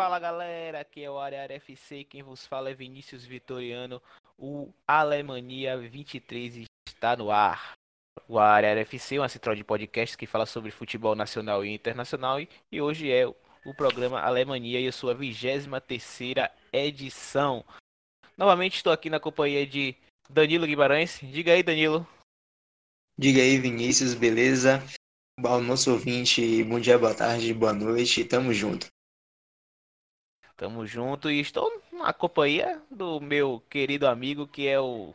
[0.00, 4.00] Fala galera, aqui é o Área FC, quem vos fala é Vinícius Vitoriano,
[4.38, 7.74] o Alemania 23 está no ar.
[8.26, 12.40] O Área FC é uma central de podcasts que fala sobre futebol nacional e internacional
[12.40, 17.62] e hoje é o programa Alemania e a sua 23 terceira edição.
[18.38, 19.94] Novamente estou aqui na companhia de
[20.30, 21.20] Danilo Guimarães.
[21.22, 22.08] Diga aí, Danilo.
[23.18, 24.82] Diga aí, Vinícius, beleza?
[25.44, 28.86] Ao nosso ouvinte, bom dia, boa tarde, boa noite, tamo junto.
[30.60, 35.14] Tamo junto e estou na companhia do meu querido amigo que é o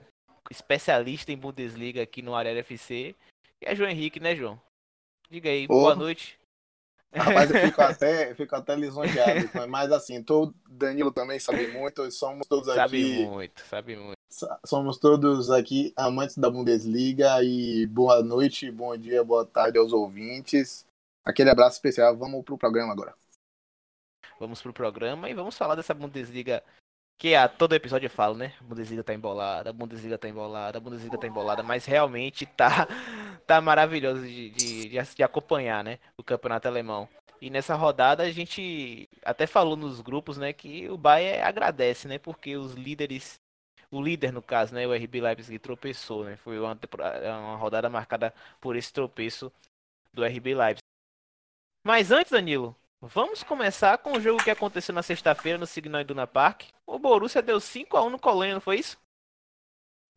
[0.50, 3.14] especialista em Bundesliga aqui no Arena FC,
[3.62, 4.60] que é João Henrique, né, João?
[5.30, 6.40] Diga aí, boa noite.
[7.14, 12.10] Rapaz, eu fico até, eu fico até lisonjeado, mas assim, todo Danilo também sabe muito,
[12.10, 12.80] somos todos aqui.
[12.80, 14.18] Sabe muito, sabe muito.
[14.66, 20.88] Somos todos aqui amantes da Bundesliga e boa noite, bom dia, boa tarde aos ouvintes.
[21.24, 23.14] Aquele abraço especial, vamos pro programa agora
[24.40, 26.64] vamos pro programa e vamos falar dessa Bundesliga
[27.18, 28.54] que a todo episódio eu falo, né?
[28.60, 32.88] A Bundesliga tá embolada, a Bundesliga tá embolada, a Bundesliga tá embolada, mas realmente tá,
[33.48, 36.00] tá maravilhoso de, de, de, acompanhar, né?
[36.18, 37.08] O campeonato alemão.
[37.42, 40.52] E nessa rodada a gente até falou nos grupos, né?
[40.52, 42.18] Que o Bayern agradece, né?
[42.18, 43.40] Porque os líderes,
[43.90, 44.86] o líder no caso, né?
[44.86, 46.36] O RB Leipzig tropeçou, né?
[46.38, 46.78] Foi uma,
[47.40, 49.52] uma rodada marcada por esse tropeço
[50.14, 50.84] do RB Leipzig.
[51.84, 52.76] Mas antes, Danilo,
[53.14, 56.64] Vamos começar com o jogo que aconteceu na sexta-feira no Signal Iduna Park.
[56.88, 58.98] O Borussia deu 5 a 1 no Colônia, não foi isso?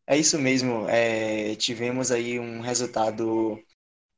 [0.06, 0.88] É isso mesmo.
[0.88, 3.62] É, tivemos aí um resultado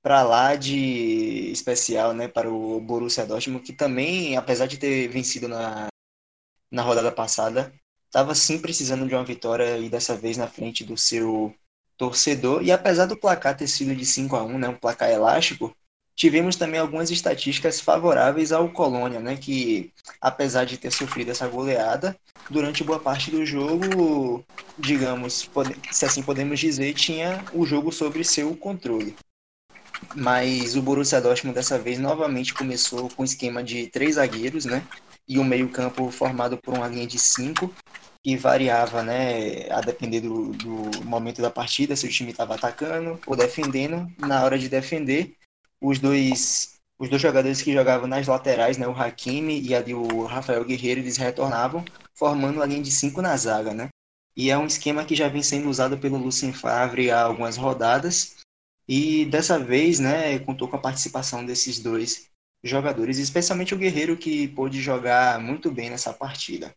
[0.00, 5.48] para lá de especial, né, para o Borussia Dortmund, que também, apesar de ter vencido
[5.48, 5.88] na,
[6.70, 7.72] na rodada passada,
[8.06, 11.52] estava sim precisando de uma vitória e dessa vez na frente do seu
[11.96, 12.62] torcedor.
[12.62, 15.74] E apesar do placar ter sido de 5 a 1, né, um placar elástico,
[16.20, 22.14] tivemos também algumas estatísticas favoráveis ao Colônia, né, que apesar de ter sofrido essa goleada,
[22.50, 24.44] durante boa parte do jogo,
[24.78, 25.48] digamos,
[25.90, 29.16] se assim podemos dizer, tinha o jogo sobre seu controle.
[30.14, 34.84] Mas o Borussia Dortmund dessa vez novamente começou com um esquema de três zagueiros, né,
[35.26, 37.74] e um meio-campo formado por uma linha de cinco,
[38.22, 43.18] que variava, né, a depender do, do momento da partida, se o time estava atacando
[43.26, 44.06] ou defendendo.
[44.18, 45.34] Na hora de defender,
[45.80, 50.26] os dois os dois jogadores que jogavam nas laterais, né, o Hakimi e ali o
[50.26, 51.82] Rafael Guerreiro, eles retornavam,
[52.12, 53.88] formando a linha de cinco na zaga, né?
[54.36, 58.36] E é um esquema que já vem sendo usado pelo Lucien Favre há algumas rodadas,
[58.86, 62.28] e dessa vez, né, contou com a participação desses dois
[62.62, 66.74] jogadores, especialmente o Guerreiro, que pôde jogar muito bem nessa partida.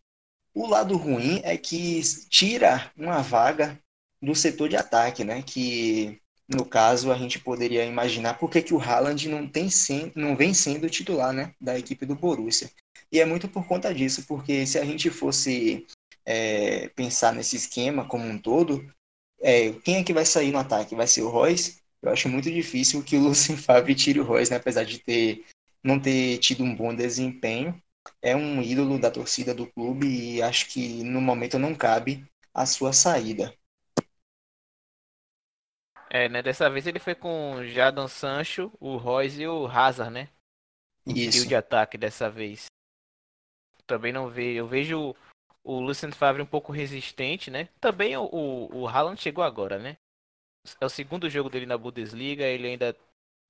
[0.53, 1.99] O lado ruim é que
[2.29, 3.77] tira uma vaga
[4.21, 8.73] do setor de ataque, né, que no caso, a gente poderia imaginar por que, que
[8.73, 12.69] o Haaland não, tem sem, não vem sendo titular né, da equipe do Borussia.
[13.11, 15.87] E é muito por conta disso, porque se a gente fosse
[16.25, 18.85] é, pensar nesse esquema como um todo,
[19.41, 20.95] é, quem é que vai sair no ataque?
[20.95, 21.77] Vai ser o Royce?
[22.01, 25.45] Eu acho muito difícil que o Lucien Favre tire o Royce, né, apesar de ter,
[25.83, 27.81] não ter tido um bom desempenho.
[28.21, 32.65] É um ídolo da torcida do clube e acho que no momento não cabe a
[32.65, 33.53] sua saída.
[36.13, 36.43] É, né?
[36.43, 40.29] Dessa vez ele foi com o Jadon Sancho, o Royce e o Hazard, né?
[41.07, 41.47] Isso.
[41.47, 42.67] de ataque dessa vez.
[43.87, 44.59] Também não vejo.
[44.59, 45.15] Eu vejo
[45.63, 47.67] o Lucien Favre um pouco resistente, né?
[47.81, 49.97] Também o, o, o Haaland chegou agora, né?
[50.79, 52.95] É o segundo jogo dele na Bundesliga, ele ainda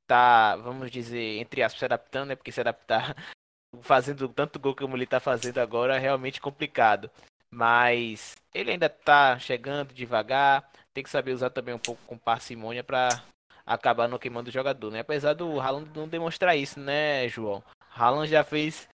[0.08, 2.36] tá, vamos dizer, entre aspas, se adaptando, né?
[2.38, 3.14] Porque se adaptar
[3.82, 7.12] fazendo tanto gol como ele tá fazendo agora é realmente complicado.
[7.52, 12.84] Mas ele ainda tá chegando devagar tem que saber usar também um pouco com parcimônia
[12.84, 13.24] para
[13.66, 15.00] acabar não queimando o jogador, né?
[15.00, 17.64] Apesar do Haaland não demonstrar isso, né, João?
[17.96, 18.88] Haaland já fez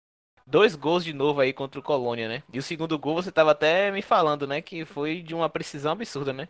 [0.45, 2.43] dois gols de novo aí contra o Colônia, né?
[2.51, 5.91] E o segundo gol você tava até me falando, né, que foi de uma precisão
[5.91, 6.47] absurda, né?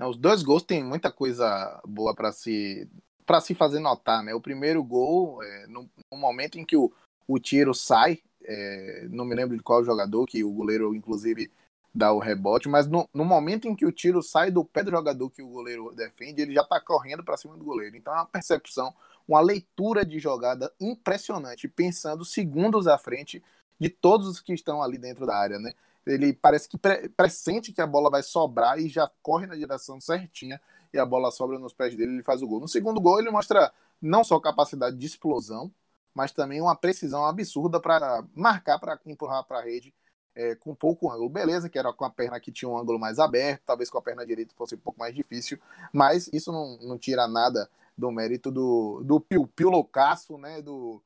[0.00, 2.88] Os dois gols tem muita coisa boa para se
[3.24, 4.34] para se fazer notar, né?
[4.34, 6.92] O primeiro gol, é, no, no, momento em que o,
[7.26, 11.50] o tiro sai, é, não me lembro de qual jogador, que o goleiro inclusive
[11.94, 14.90] dar o rebote, mas no, no, momento em que o tiro sai do pé do
[14.90, 17.96] jogador que o goleiro defende, ele já está correndo para cima do goleiro.
[17.96, 18.92] Então é uma percepção,
[19.28, 23.40] uma leitura de jogada impressionante, pensando segundos à frente
[23.78, 25.72] de todos os que estão ali dentro da área, né?
[26.04, 30.00] Ele parece que pre pressente que a bola vai sobrar e já corre na direção
[30.00, 30.60] certinha
[30.92, 32.60] e a bola sobra nos pés dele e ele faz o gol.
[32.60, 35.72] No segundo gol ele mostra não só capacidade de explosão,
[36.12, 39.94] mas também uma precisão absurda para marcar, para empurrar para a rede
[40.34, 41.28] é, com pouco ângulo.
[41.28, 44.02] Beleza, que era com a perna que tinha um ângulo mais aberto, talvez com a
[44.02, 45.58] perna direita fosse um pouco mais difícil,
[45.92, 51.00] mas isso não, não tira nada do mérito do, do Pio, Pio Loucaço, né, do,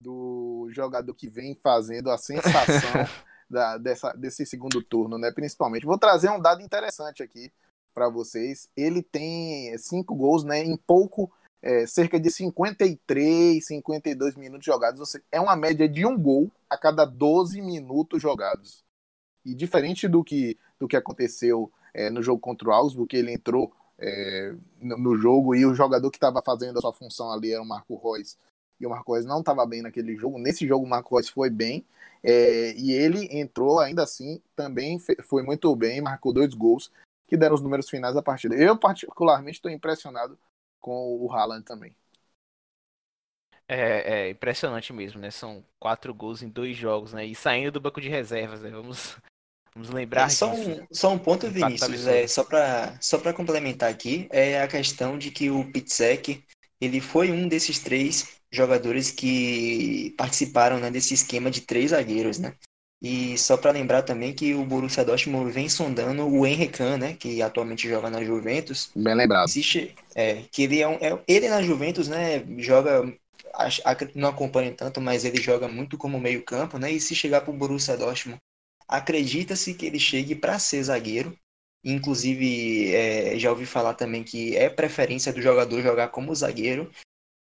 [0.00, 3.08] do jogador que vem fazendo a sensação
[3.50, 5.30] da, dessa, desse segundo turno, né?
[5.30, 5.86] Principalmente.
[5.86, 7.50] Vou trazer um dado interessante aqui
[7.94, 8.68] para vocês.
[8.76, 10.62] Ele tem cinco gols, né?
[10.62, 11.32] Em pouco,
[11.62, 15.08] é, cerca de 53, 52 minutos jogados.
[15.08, 18.84] Seja, é uma média de um gol a cada 12 minutos jogados.
[19.44, 23.32] E diferente do que, do que aconteceu é, no jogo contra o Augsburg, que ele
[23.32, 27.52] entrou é, no, no, jogo e o jogador que estava fazendo a sua função ali
[27.52, 28.36] era o Marco Reus
[28.80, 30.38] e o Marco Reus não estava bem naquele jogo.
[30.38, 31.84] Nesse jogo o Marco Reus foi bem
[32.22, 36.92] é, e ele entrou ainda assim, também foi muito bem, marcou dois gols
[37.26, 38.54] que deram os números finais da partida.
[38.54, 40.38] Eu particularmente estou impressionado
[40.80, 41.94] com o Haaland também.
[43.70, 45.30] É, é, impressionante mesmo, né?
[45.30, 47.26] São quatro gols em dois jogos, né?
[47.26, 48.70] E saindo do banco de reservas, né?
[48.70, 49.16] Vamos,
[49.74, 54.26] vamos lembrar é, só Um, só um ponto, Vinícius, é, só para só complementar aqui,
[54.32, 56.42] é a questão de que o Pitzek,
[56.80, 62.54] ele foi um desses três jogadores que participaram né, desse esquema de três zagueiros, né?
[63.00, 67.40] E só para lembrar também que o Borussia Dortmund vem sondando o Henrique né, que
[67.40, 68.90] atualmente joga na Juventus.
[68.94, 69.48] Bem lembrado.
[69.48, 73.04] Existe, é, que ele é, um, é ele na Juventus, né, joga
[74.14, 76.92] não acompanho tanto, mas ele joga muito como meio-campo, né?
[76.92, 78.40] E se chegar para o Borussia Dortmund,
[78.86, 81.36] acredita-se que ele chegue para ser zagueiro.
[81.84, 86.90] Inclusive, é, já ouvi falar também que é preferência do jogador jogar como zagueiro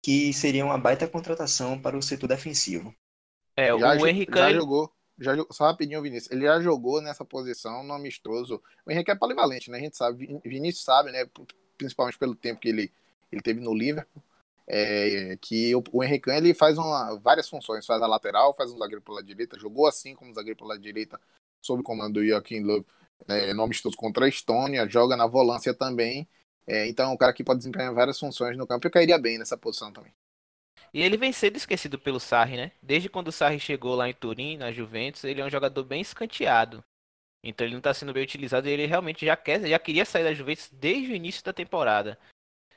[0.03, 2.95] que seria uma baita contratação para o setor defensivo.
[3.55, 4.89] É, já, o Henrique já jogou,
[5.19, 6.31] já só rapidinho, Vinícius.
[6.31, 8.61] Ele já jogou nessa posição no amistoso.
[8.85, 9.77] O Henrique é polivalente, né?
[9.77, 11.25] A gente sabe, Vinícius sabe, né?
[11.77, 12.91] Principalmente pelo tempo que ele,
[13.31, 14.23] ele teve no Liverpool.
[14.69, 18.77] É, que o, o Henrique ele faz uma, várias funções, faz a lateral, faz um
[18.77, 21.17] zagueiro pela direita, jogou assim como zagueiro pela direita,
[21.61, 22.85] sob o comando do Joaquim Love,
[23.29, 26.27] é, no amistoso contra a Estônia, joga na volância também,
[26.67, 29.57] é, então, um cara que pode desempenhar várias funções no campo e cairia bem nessa
[29.57, 30.11] posição também.
[30.93, 32.71] E ele vem sendo esquecido pelo Sarri, né?
[32.81, 36.01] Desde quando o Sarri chegou lá em Turim, na Juventus, ele é um jogador bem
[36.01, 36.83] escanteado.
[37.43, 40.23] Então ele não está sendo bem utilizado e ele realmente já quer, já queria sair
[40.23, 42.17] da Juventus desde o início da temporada.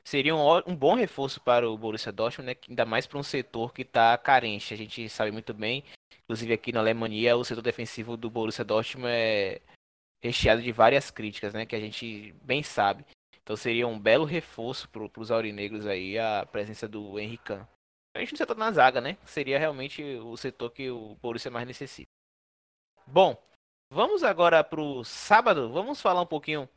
[0.03, 2.55] Seria um, um bom reforço para o Borussia Dortmund, né?
[2.69, 4.73] Ainda mais para um setor que está carente.
[4.73, 5.83] A gente sabe muito bem,
[6.23, 9.61] inclusive aqui na Alemanha, o setor defensivo do Borussia Dortmund é
[10.23, 11.65] recheado de várias críticas, né?
[11.65, 13.05] Que a gente bem sabe.
[13.43, 17.53] Então seria um belo reforço para os aurinegros aí a presença do Henrique.
[18.13, 19.17] A gente no setor na zaga, né?
[19.25, 22.09] Seria realmente o setor que o Borussia mais necessita.
[23.07, 23.41] Bom,
[23.89, 25.71] vamos agora para o sábado.
[25.71, 26.67] Vamos falar um pouquinho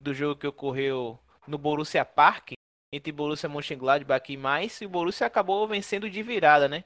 [0.00, 2.52] do jogo que ocorreu no Borussia Park
[2.92, 4.80] entre Borussia Mönchengladbach e mais.
[4.80, 6.84] E o Borussia acabou vencendo de virada, né?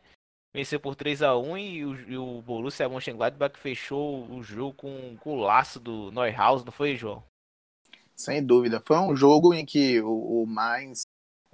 [0.52, 5.16] Venceu por 3 a 1 e o, e o Borussia Mönchengladbach fechou o jogo com,
[5.16, 7.24] com o laço do Neuhaus, não foi, João?
[8.14, 8.80] Sem dúvida.
[8.86, 11.03] Foi um jogo em que o, o Mainz,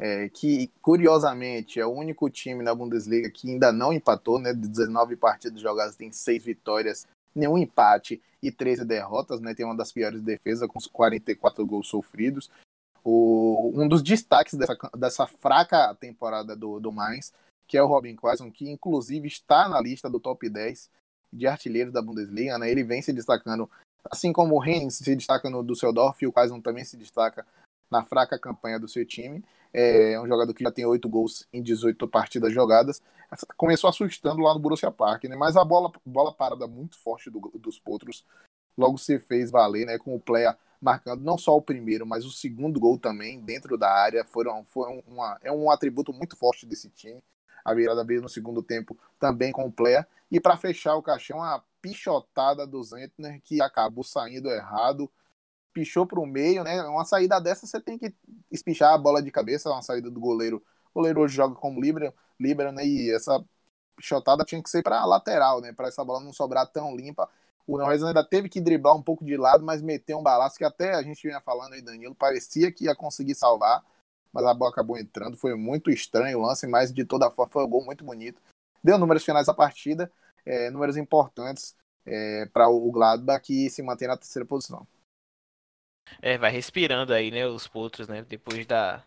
[0.00, 4.54] é, que curiosamente é o único time na Bundesliga que ainda não empatou, né?
[4.54, 9.54] De 19 partidas jogadas, tem 6 vitórias, nenhum empate e 13 derrotas, né?
[9.54, 12.50] Tem uma das piores defesas, com 44 gols sofridos.
[13.04, 17.32] O, um dos destaques dessa, dessa fraca temporada do, do Mainz,
[17.68, 20.90] que é o Robin Quaison, que inclusive está na lista do top 10
[21.32, 22.70] de artilheiros da Bundesliga, né?
[22.70, 23.70] Ele vem se destacando
[24.08, 27.46] Assim como o Rennes se destaca no Düsseldorf, o Kaiser também se destaca
[27.90, 29.44] na fraca campanha do seu time.
[29.72, 33.00] É um jogador que já tem 8 gols em 18 partidas jogadas.
[33.56, 35.36] Começou assustando lá no Borussia Park, né?
[35.36, 38.24] mas a bola, bola parada muito forte do, dos Potros
[38.76, 39.98] logo se fez valer, né?
[39.98, 43.90] com o Plea marcando não só o primeiro, mas o segundo gol também dentro da
[43.90, 44.24] área.
[44.24, 47.22] Foram, foi uma, é um atributo muito forte desse time.
[47.64, 50.06] A virada veio no segundo tempo também com o Plea.
[50.30, 55.10] E para fechar o caixão, a pichotada do Zentner que acabou saindo errado.
[55.72, 56.82] Pichou para o meio, né?
[56.82, 58.12] Uma saída dessa você tem que
[58.50, 60.62] espichar a bola de cabeça, uma saída do goleiro.
[60.92, 62.12] O goleiro hoje joga como libra
[62.72, 62.84] né?
[62.84, 63.44] E essa
[63.96, 65.72] pichotada tinha que ser para lateral, né?
[65.72, 67.28] Para essa bola não sobrar tão limpa.
[67.66, 70.64] O Norris ainda teve que driblar um pouco de lado, mas meteu um balaço que
[70.64, 73.84] até a gente vinha falando aí, Danilo, parecia que ia conseguir salvar,
[74.32, 75.36] mas a bola acabou entrando.
[75.36, 78.40] Foi muito estranho o lance, mas de toda forma foi um gol muito bonito.
[78.82, 80.10] Deu números finais da partida
[80.44, 84.86] é, números importantes é, para o Gladbach que se mantém na terceira posição.
[86.22, 89.04] É, vai respirando aí, né, os potros, né, depois da,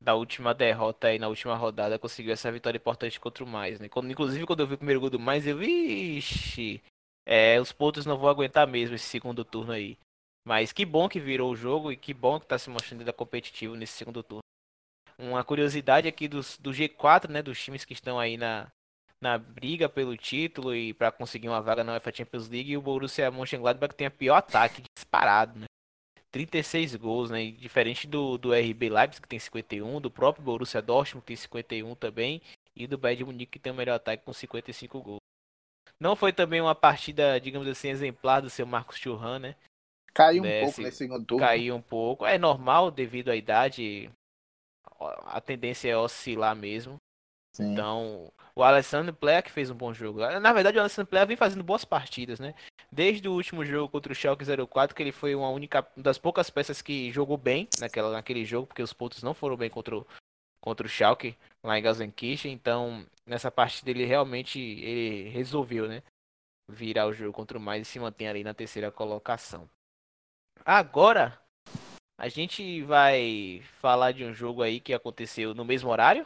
[0.00, 3.88] da última derrota aí na última rodada, conseguiu essa vitória importante contra o Mais, né,
[3.88, 6.82] quando, inclusive quando eu vi o primeiro gol do Mais, eu vi, ixi,
[7.26, 9.98] é, os potros não vão aguentar mesmo esse segundo turno aí.
[10.46, 13.12] Mas que bom que virou o jogo e que bom que está se mostrando ainda
[13.12, 14.42] competitivo nesse segundo turno.
[15.18, 18.70] Uma curiosidade aqui dos, do G4, né, dos times que estão aí na,
[19.20, 22.72] na briga pelo título e para conseguir uma vaga na UEFA Champions League.
[22.72, 25.66] E o Borussia Mönchengladbach tem a pior ataque disparado, né?
[26.34, 27.52] 36 gols, né?
[27.52, 31.94] diferente do, do RB Leipzig, que tem 51, do próprio Borussia Dortmund, que tem 51
[31.94, 32.42] também,
[32.74, 35.20] e do Bayern de Munique que tem o melhor ataque com 55 gols.
[36.00, 39.54] Não foi também uma partida, digamos assim, exemplar do seu Marcos Churran, né?
[40.12, 41.46] Caiu um pouco nesse segundo turno.
[41.46, 42.26] Caiu um pouco.
[42.26, 44.10] É normal devido à idade.
[44.98, 46.96] A tendência é oscilar mesmo.
[47.52, 47.72] Sim.
[47.72, 50.20] Então, o Alessandro Plea que fez um bom jogo.
[50.38, 52.54] Na verdade, o Alessandro Plea vem fazendo boas partidas, né?
[52.90, 56.48] Desde o último jogo contra o Schalke 04, que ele foi uma única das poucas
[56.50, 60.06] peças que jogou bem naquela, naquele jogo, porque os pontos não foram bem contra o,
[60.60, 62.52] contra o Schalke lá em Gelsenkirchen.
[62.52, 66.02] Então, nessa partida ele realmente ele resolveu, né?
[66.68, 69.68] Virar o jogo contra o mais e se mantém ali na terceira colocação.
[70.64, 71.38] Agora,
[72.16, 76.24] a gente vai falar de um jogo aí que aconteceu no mesmo horário,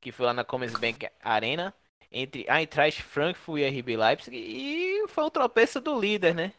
[0.00, 1.74] que foi lá na Commerzbank Arena,
[2.10, 6.52] entre Eintracht Frankfurt e RB Leipzig, e foi um tropeço do líder, né?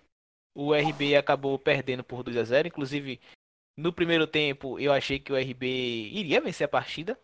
[0.56, 3.20] O RB acabou perdendo por 2 a 0 inclusive
[3.78, 5.66] no primeiro tempo eu achei que o RB
[6.12, 7.18] iria vencer a partida,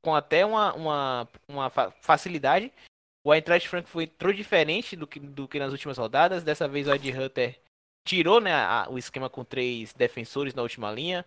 [0.00, 2.72] com até uma, uma, uma facilidade.
[3.24, 6.94] O Eintracht Frankfurt entrou diferente do que, do que nas últimas rodadas, dessa vez o
[6.94, 7.60] Ed Hunter
[8.04, 11.24] tirou né, a, o esquema com três defensores na última linha,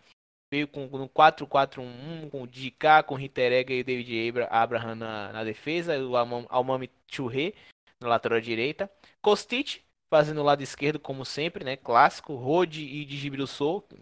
[0.51, 5.33] veio com no 4-4-1 com o DK, com o Ritterega e o David Abraham na,
[5.33, 7.55] na defesa, o Almami Churre
[8.01, 8.89] na lateral direita,
[9.21, 13.47] Kostic fazendo o lado esquerdo como sempre, né, clássico, Rode e Digibril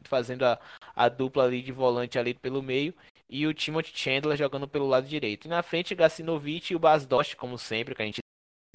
[0.03, 0.59] fazendo a,
[0.95, 2.93] a dupla ali de volante ali pelo meio.
[3.29, 5.45] E o Timothy Chandler jogando pelo lado direito.
[5.45, 8.19] E na frente Gacinovic e o Basdost como sempre, que a gente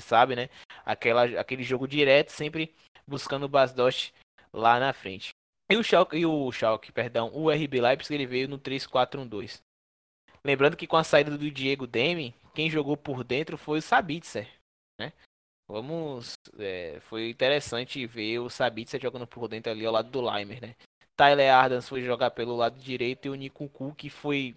[0.01, 0.49] sabe, né,
[0.85, 2.75] aquela, aquele jogo direto sempre
[3.07, 4.13] buscando o Basdost
[4.53, 5.31] lá na frente.
[5.71, 9.63] E o Schalke, e o Schalke, perdão, o RB Leipzig ele veio no 3-4-1-2.
[10.43, 14.49] Lembrando que com a saída do Diego Demi, quem jogou por dentro foi o Sabitzer,
[14.99, 15.13] né?
[15.69, 20.63] Vamos, é, foi interessante ver o Sabitzer jogando por dentro ali ao lado do Leimer,
[20.63, 20.75] né?
[21.15, 24.57] Tyler Ardens foi jogar pelo lado direito e o Nikuku que foi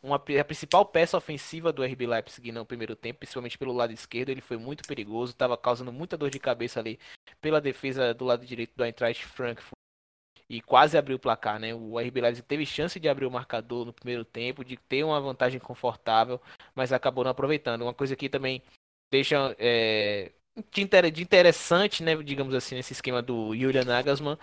[0.00, 4.28] uma, a principal peça ofensiva do RB Leipzig no primeiro tempo, principalmente pelo lado esquerdo,
[4.28, 7.00] ele foi muito perigoso, estava causando muita dor de cabeça ali
[7.40, 9.77] pela defesa do lado direito do Eintracht Frankfurt
[10.48, 11.74] e quase abriu o placar, né?
[11.74, 15.20] O RB Leipzig teve chance de abrir o marcador no primeiro tempo, de ter uma
[15.20, 16.40] vantagem confortável,
[16.74, 17.82] mas acabou não aproveitando.
[17.82, 18.62] Uma coisa que também
[19.10, 20.32] deixa é,
[20.72, 24.38] de interessante, né, digamos assim, nesse esquema do Julian Nagelsmann,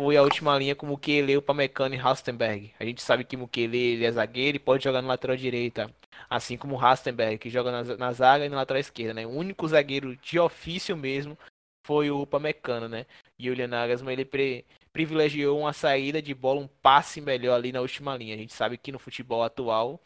[0.00, 2.72] foi a última linha com o Mukele, o Pamecano e Rastenberg.
[2.80, 5.94] A gente sabe que Mukele ele é zagueiro e pode jogar na lateral direita,
[6.28, 9.26] assim como o Rastenberg, que joga na, na zaga e na lateral esquerda, né?
[9.26, 11.38] O único zagueiro de ofício mesmo
[11.86, 13.06] foi o Pamecano, né?
[13.38, 17.80] E o Nagelsmann, ele pre, privilegiou uma saída de bola, um passe melhor ali na
[17.80, 18.34] última linha.
[18.34, 20.00] A gente sabe que no futebol atual,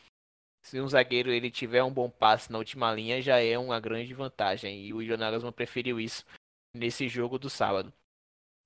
[0.62, 4.14] se um zagueiro ele tiver um bom passe na última linha, já é uma grande
[4.14, 4.86] vantagem.
[4.86, 6.24] E o Julian Nagelsmann preferiu isso
[6.74, 7.92] nesse jogo do sábado.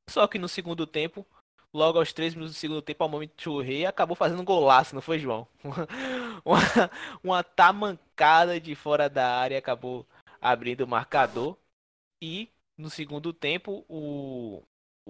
[0.08, 1.26] Só que no segundo tempo,
[1.72, 5.02] logo aos 3 minutos do segundo tempo, ao momento Rei acabou fazendo um golaço, não
[5.02, 5.46] foi, João?
[6.44, 6.58] uma,
[7.22, 10.06] uma tamancada de fora da área acabou
[10.40, 11.56] abrindo o marcador.
[12.22, 14.62] E no segundo tempo, o,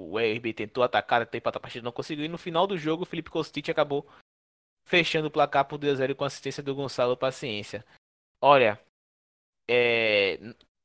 [0.09, 2.25] o RB tentou atacar, tentou empatar a partida, não conseguiu.
[2.25, 4.07] E no final do jogo, o Felipe Kostic acabou
[4.85, 7.85] fechando o placar por 2x0 com assistência do Gonçalo Paciência.
[8.41, 8.81] Olha,
[9.69, 10.39] é,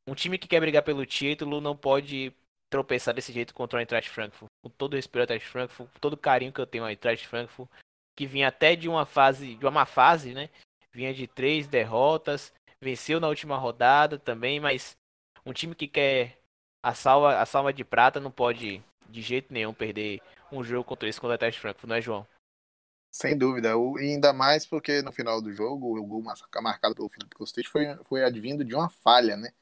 [0.08, 2.34] um time que quer brigar pelo título não pode
[2.70, 4.52] tropeçar desse jeito contra o Eintracht Frankfurt.
[4.64, 6.90] Com todo o respeito ao Eintracht Frankfurt, com todo o carinho que eu tenho ao
[6.90, 7.70] Eintracht Frankfurt,
[8.16, 10.50] que vinha até de uma fase, de uma má fase, né?
[10.92, 14.98] Vinha de três derrotas, venceu na última rodada também, mas
[15.46, 16.38] um time que quer
[16.84, 20.22] a salva, a salva de prata não pode de jeito nenhum perder
[20.52, 22.28] um jogo contra esse contra o Eintracht Frankfurt, não é, João?
[23.12, 26.22] Sem dúvida, ainda mais porque no final do jogo, o gol
[26.62, 29.54] marcado pelo Felipe Kostic foi, foi advindo de uma falha, né?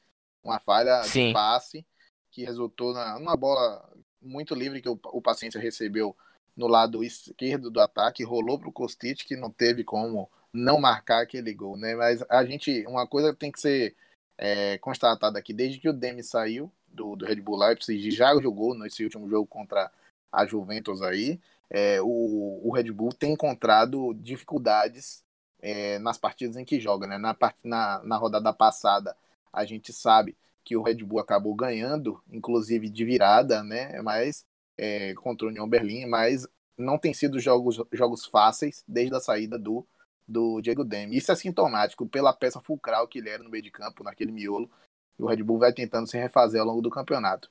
[0.42, 1.28] Uma falha Sim.
[1.28, 1.86] de passe
[2.30, 3.88] que resultou na, numa bola
[4.20, 6.16] muito livre que o, o Paciência recebeu
[6.56, 11.22] no lado esquerdo do ataque, rolou para o Kostic, que não teve como não marcar
[11.22, 11.94] aquele gol, né?
[11.94, 13.94] Mas a gente, uma coisa tem que ser
[14.36, 18.74] é, constatada aqui, desde que o Demi saiu, do, do Red Bull Leipzig já jogou
[18.74, 19.90] nesse último jogo contra
[20.32, 21.40] a Juventus aí.
[21.68, 25.24] É, o, o Red Bull tem encontrado dificuldades
[25.60, 27.06] é, nas partidas em que joga.
[27.06, 27.18] Né?
[27.18, 29.16] Na, na, na rodada passada,
[29.52, 34.00] a gente sabe que o Red Bull acabou ganhando, inclusive de virada, né?
[34.02, 34.44] mas
[34.78, 36.46] é, contra o União Berlim, mas
[36.76, 39.86] não tem sido jogos, jogos fáceis desde a saída do,
[40.26, 41.16] do Diego Demi.
[41.16, 44.70] Isso é sintomático pela peça fulcral que ele era no meio de campo, naquele miolo
[45.18, 47.50] o Red Bull vai tentando se refazer ao longo do campeonato.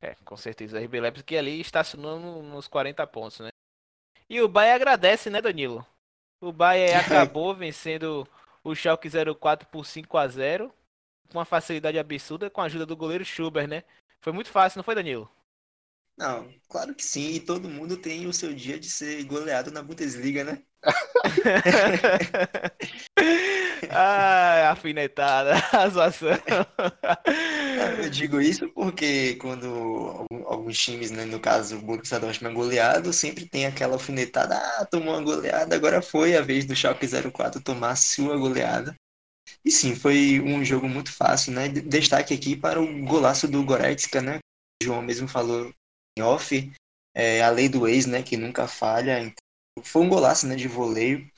[0.00, 0.78] É, com certeza.
[0.78, 3.50] O RB Leipzig que ali estacionando nos 40 pontos, né?
[4.28, 5.86] E o Bayern agradece, né, Danilo?
[6.40, 8.26] O Bayern acabou vencendo
[8.64, 10.72] o Schalke 04 por 5 a 0
[11.28, 13.84] com uma facilidade absurda com a ajuda do goleiro Schubert, né?
[14.20, 15.30] Foi muito fácil, não foi, Danilo?
[16.16, 17.34] Não, claro que sim.
[17.34, 20.62] E todo mundo tem o seu dia de ser goleado na Bundesliga, né?
[23.88, 26.30] Ai, afinetada, a zoação.
[28.02, 33.12] Eu digo isso porque quando alguns times, né, no caso o Borussia Dortmund é goleado,
[33.12, 37.62] sempre tem aquela alfinetada, ah, tomou uma goleada, agora foi a vez do Schalke 04
[37.62, 38.94] tomar sua goleada.
[39.64, 41.68] E sim, foi um jogo muito fácil, né?
[41.68, 44.38] Destaque aqui para o golaço do Goretzka, né?
[44.82, 45.72] O João mesmo falou
[46.16, 46.72] em off,
[47.14, 49.20] é, a lei do ex, né, que nunca falha.
[49.20, 51.28] Então, foi um golaço, né, de voleio.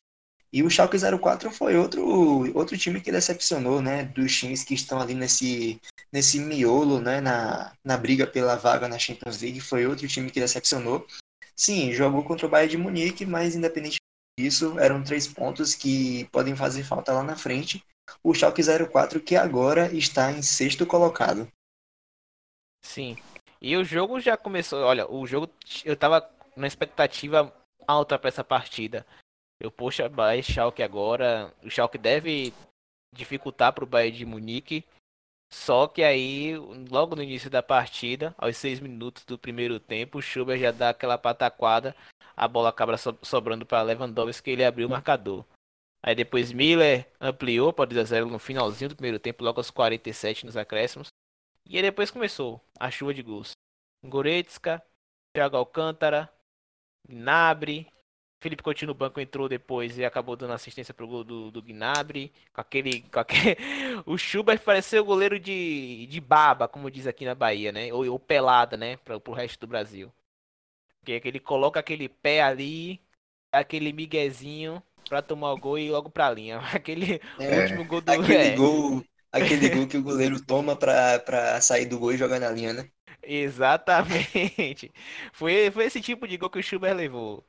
[0.53, 5.01] E o Schalke 04 foi outro, outro time que decepcionou, né, dos times que estão
[5.01, 5.81] ali nesse,
[6.11, 10.39] nesse miolo, né, na, na briga pela vaga na Champions League, foi outro time que
[10.39, 11.07] decepcionou.
[11.55, 13.97] Sim, jogou contra o Bayern de Munique, mas independente
[14.39, 17.83] disso, eram três pontos que podem fazer falta lá na frente.
[18.23, 21.47] O Schalke 04 que agora está em sexto colocado.
[22.85, 23.17] Sim.
[23.59, 25.49] E o jogo já começou, olha, o jogo
[25.83, 27.51] eu tava na expectativa
[27.87, 29.03] alta para essa partida.
[29.63, 31.53] Eu, poxa, Bayern Schalke agora.
[31.63, 32.53] O Schalke deve
[33.15, 34.83] dificultar para o Bayern de Munique.
[35.49, 36.57] Só que aí,
[36.91, 40.89] logo no início da partida, aos seis minutos do primeiro tempo, o Schubert já dá
[40.89, 41.95] aquela pataquada,
[42.35, 45.45] a bola acaba sobrando para Lewandowski e ele abriu o marcador.
[46.01, 49.69] Aí depois Miller ampliou para 2 a 0 no finalzinho do primeiro tempo, logo aos
[49.69, 51.07] 47 nos acréscimos.
[51.65, 53.51] E aí depois começou a chuva de gols.
[54.03, 54.83] Goretzka,
[55.33, 56.29] Thiago Alcântara,
[57.07, 57.87] Gnabry,
[58.43, 62.29] Felipe Coutinho no banco entrou depois e acabou dando assistência pro gol do, do Gnabry.
[62.51, 63.55] Com aquele, com aquele...
[64.05, 67.93] o Schubert pareceu goleiro de, de baba, como diz aqui na Bahia, né?
[67.93, 68.97] Ou, ou pelada, né?
[68.97, 70.11] Para pro resto do Brasil.
[70.99, 72.99] Porque ele coloca aquele pé ali,
[73.49, 76.59] aquele miguezinho para tomar o gol e ir logo pra linha.
[76.75, 78.55] Aquele é, último gol do aquele é.
[78.57, 82.49] gol, aquele gol que o goleiro toma pra, pra sair do gol e jogar na
[82.49, 82.89] linha, né?
[83.21, 84.91] Exatamente.
[85.31, 87.45] Foi, foi esse tipo de gol que o Schubert levou.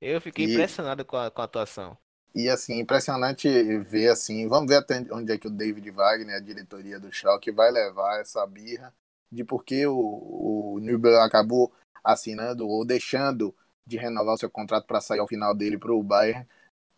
[0.00, 1.96] Eu fiquei e, impressionado com a, com a atuação.
[2.34, 6.40] E assim, impressionante ver assim, vamos ver até onde é que o David Wagner, a
[6.40, 8.94] diretoria do Schalke, vai levar essa birra
[9.30, 11.72] de porque o, o Nübel acabou
[12.04, 13.54] assinando ou deixando
[13.86, 16.46] de renovar o seu contrato para sair ao final dele para o Bayern.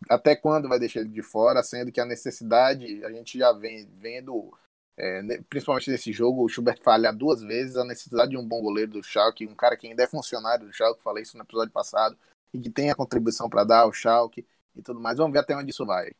[0.09, 3.87] Até quando vai deixar ele de fora, sendo que a necessidade, a gente já vem
[3.97, 4.51] vendo,
[4.97, 8.91] é, principalmente nesse jogo, o Schubert falha duas vezes, a necessidade de um bom goleiro
[8.91, 12.17] do Schalke, um cara que ainda é funcionário do Schalke, falei isso no episódio passado,
[12.53, 15.17] e que tem a contribuição para dar ao Schalke e tudo mais.
[15.17, 16.11] Vamos ver até onde isso vai.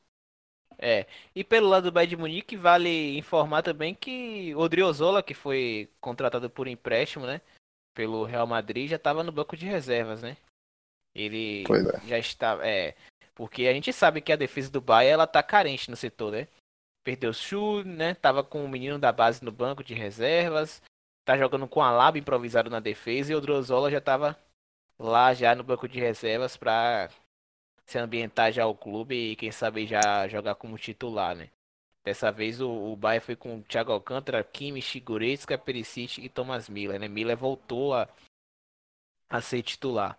[0.77, 5.33] É, e pelo lado do Bayern de Munique, vale informar também que o Odriozola, que
[5.33, 7.39] foi contratado por empréstimo, né,
[7.93, 10.37] pelo Real Madrid, já estava no banco de reservas, né?
[11.13, 12.07] Ele é.
[12.07, 12.95] já estava, é,
[13.35, 16.47] porque a gente sabe que a defesa do Bayern ela tá carente no setor, né?
[17.03, 18.15] Perdeu o Schu, né?
[18.15, 20.81] Tava com o menino da base no banco de reservas,
[21.25, 24.37] tá jogando com a Lab improvisado na defesa e o Odriozola já tava
[25.01, 27.09] lá já no banco de reservas para
[27.85, 31.49] se ambientar já ao clube e quem sabe já jogar como titular, né?
[32.03, 36.99] Dessa vez o, o Bayern foi com Thiago Alcântara, Kimmich, Goretzka, Perisic e Thomas Miller,
[36.99, 37.07] né?
[37.07, 38.07] Miller voltou a,
[39.29, 40.17] a ser titular.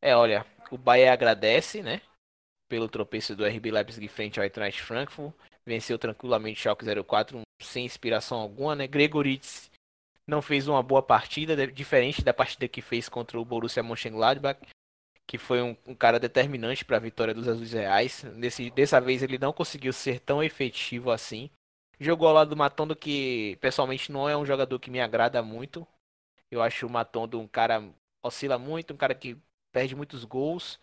[0.00, 2.00] É, olha, o Bayern agradece, né?
[2.68, 5.34] Pelo tropeço do RB Leipzig frente ao Eintracht Frankfurt.
[5.66, 8.86] Venceu tranquilamente o Schalke 04 sem inspiração alguma, né?
[8.86, 9.70] Gregoritz
[10.28, 14.60] não fez uma boa partida, diferente da partida que fez contra o Borussia Mönchengladbach,
[15.26, 18.24] que foi um, um cara determinante para a vitória dos Azuis Reais.
[18.34, 21.50] Nesse, dessa vez ele não conseguiu ser tão efetivo assim.
[21.98, 25.86] Jogou ao lado do Matondo, que pessoalmente não é um jogador que me agrada muito.
[26.50, 27.82] Eu acho o Matondo um cara
[28.22, 29.36] oscila muito, um cara que
[29.72, 30.78] perde muitos gols.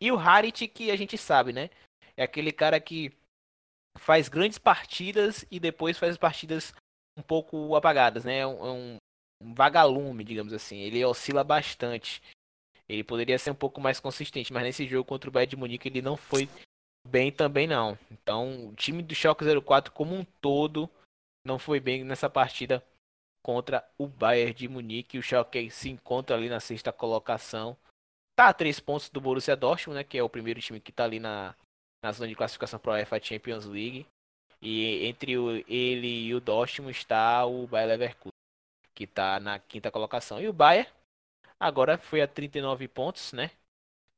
[0.00, 1.68] E o Harit, que a gente sabe, né?
[2.16, 3.12] É aquele cara que
[3.98, 6.72] faz grandes partidas e depois faz partidas
[7.18, 8.38] um pouco apagadas, né?
[8.38, 8.96] É um, é um,
[9.42, 10.78] um vagalume, digamos assim.
[10.78, 12.22] Ele oscila bastante.
[12.88, 15.88] Ele poderia ser um pouco mais consistente, mas nesse jogo contra o Bayern de Munique
[15.88, 16.48] ele não foi
[17.06, 17.98] bem também não.
[18.10, 20.88] Então, o time do Schalke 04 como um todo
[21.44, 22.82] não foi bem nessa partida
[23.42, 25.18] contra o Bayern de Munique.
[25.18, 27.76] O Schalke se encontra ali na sexta colocação.
[28.36, 31.04] Tá a três pontos do Borussia Dortmund, né, que é o primeiro time que tá
[31.04, 31.54] ali na,
[32.02, 34.06] na zona de classificação para a UEFA Champions League.
[34.60, 38.32] E entre o, ele e o Dortmund está o Bayer Leverkusen,
[38.94, 40.40] que está na quinta colocação.
[40.40, 40.92] E o Bayer
[41.58, 43.50] agora foi a 39 pontos, né?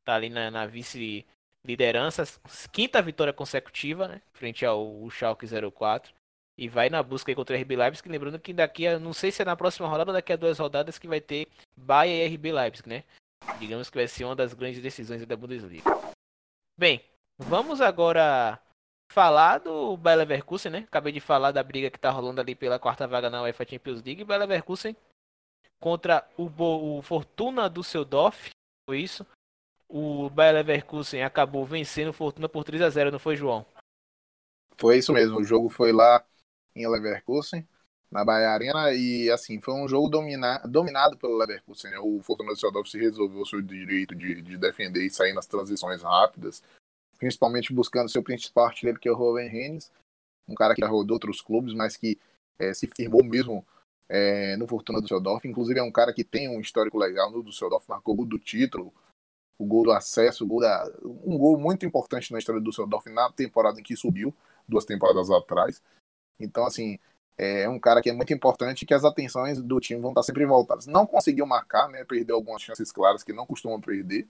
[0.04, 2.24] Tá ali na, na vice-liderança,
[2.72, 4.22] quinta vitória consecutiva, né?
[4.32, 6.14] Frente ao Schalke 04.
[6.56, 9.40] E vai na busca contra o RB Leipzig, lembrando que daqui a, não sei se
[9.40, 12.52] é na próxima rodada ou daqui a duas rodadas que vai ter Bayern e RB
[12.52, 13.04] Leipzig, né?
[13.58, 15.84] Digamos que vai ser uma das grandes decisões da Bundesliga.
[16.78, 17.02] Bem,
[17.38, 18.60] vamos agora
[19.10, 20.78] falar do Bayer Leverkusen, né?
[20.78, 24.02] Acabei de falar da briga que tá rolando ali pela quarta vaga na UEFA Champions
[24.02, 24.24] League.
[24.24, 24.96] Bayer Leverkusen
[25.80, 28.50] contra o, Bo o Fortuna Düsseldorf,
[28.88, 29.26] foi isso?
[29.88, 33.66] O Bayer Leverkusen acabou vencendo o Fortuna por 3 a 0 não foi, João?
[34.78, 36.24] Foi isso mesmo, o jogo foi lá
[36.74, 37.66] em Leverkusen,
[38.10, 41.90] na Bahia Arena, e assim, foi um jogo domina, dominado pelo Leverkusen.
[41.90, 41.98] Né?
[41.98, 46.02] O Fortuna Düsseldorf se resolveu o seu direito de, de defender e sair nas transições
[46.02, 46.62] rápidas,
[47.20, 49.92] principalmente buscando seu principal artilheiro, que é o Ruben Rennes,
[50.48, 52.18] um cara que já rodou outros clubes, mas que
[52.58, 53.64] é, se firmou mesmo
[54.08, 55.46] é, no Fortuna Düsseldorf.
[55.46, 58.38] Inclusive é um cara que tem um histórico legal no Düsseldorf, marcou o gol do
[58.38, 58.92] título,
[59.58, 63.30] o gol do acesso, gol da, um gol muito importante na história do Düsseldorf na
[63.30, 64.34] temporada em que subiu,
[64.66, 65.82] duas temporadas atrás.
[66.40, 66.98] Então, assim,
[67.36, 70.46] é um cara que é muito importante que as atenções do time vão estar sempre
[70.46, 70.86] voltadas.
[70.86, 72.04] Não conseguiu marcar, né?
[72.04, 74.26] Perdeu algumas chances claras que não costumam perder.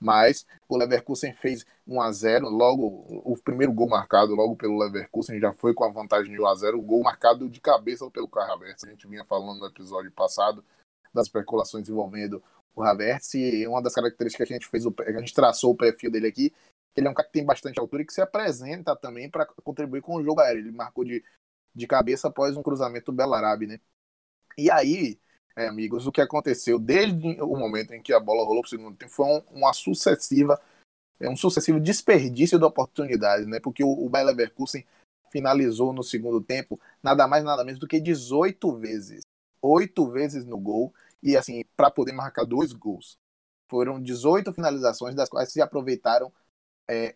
[0.00, 5.38] Mas o Leverkusen fez 1 a 0 logo o primeiro gol marcado logo pelo Leverkusen
[5.38, 8.26] já foi com a vantagem de 1 a 0 o gol marcado de cabeça pelo
[8.26, 8.84] Carro Havertz.
[8.84, 10.64] A gente vinha falando no episódio passado
[11.12, 12.42] das especulações envolvendo
[12.74, 16.10] o Havertz e uma das características que a gente fez, a gente traçou o perfil
[16.10, 16.52] dele aqui,
[16.96, 20.02] ele é um cara que tem bastante altura e que se apresenta também para contribuir
[20.02, 20.60] com o jogo aéreo.
[20.60, 21.22] Ele marcou de,
[21.74, 23.80] de cabeça após um cruzamento do Belarabe, né?
[24.56, 25.18] E aí,
[25.56, 28.70] é, amigos, o que aconteceu desde o momento em que a bola rolou para o
[28.70, 30.60] segundo tempo foi um, uma sucessiva,
[31.18, 33.60] é, um sucessivo desperdício de oportunidades, né?
[33.60, 34.84] Porque o, o Bayer Leverkusen
[35.30, 39.20] finalizou no segundo tempo nada mais nada menos do que 18 vezes,
[39.62, 43.16] oito vezes no gol e assim para poder marcar dois gols.
[43.68, 46.32] Foram 18 finalizações, das quais se aproveitaram
[46.88, 47.14] é,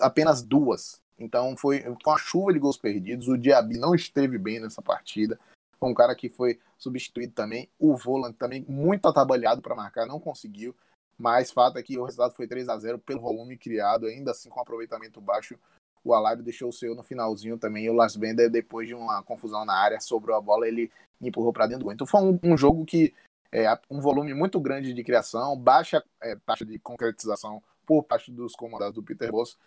[0.00, 1.00] apenas duas.
[1.18, 3.26] Então foi uma chuva de gols perdidos.
[3.26, 5.38] O Diaby não esteve bem nessa partida.
[5.78, 7.68] Foi um cara que foi substituído também.
[7.78, 10.74] O Voland também muito atabalhado para marcar, não conseguiu.
[11.16, 14.48] Mas fato é que o resultado foi 3 a 0 pelo volume criado, ainda assim
[14.48, 15.58] com aproveitamento baixo.
[16.04, 17.90] O Alário deixou o seu no finalzinho também.
[17.90, 21.66] O Lars Bender, depois de uma confusão na área, sobrou a bola, ele empurrou para
[21.66, 21.92] dentro do gol.
[21.92, 23.12] Então foi um, um jogo que
[23.50, 28.54] é, um volume muito grande de criação, baixa é, taxa de concretização por parte dos
[28.54, 29.58] comandados do Peter Boss,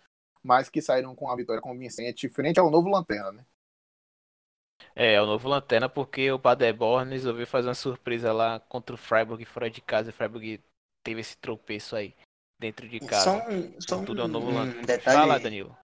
[0.42, 3.44] mas que saíram com a vitória convincente frente ao novo Lanterna, né?
[4.94, 9.44] É, o novo Lanterna porque o Paderborn resolveu fazer uma surpresa lá contra o Freiburg
[9.44, 10.10] fora de casa.
[10.10, 10.60] O Freiburg
[11.02, 12.14] teve esse tropeço aí
[12.60, 13.24] dentro de casa.
[13.24, 15.18] Só um, só um, tudo é um novo um detalhe.
[15.18, 15.76] Fala, Danilo.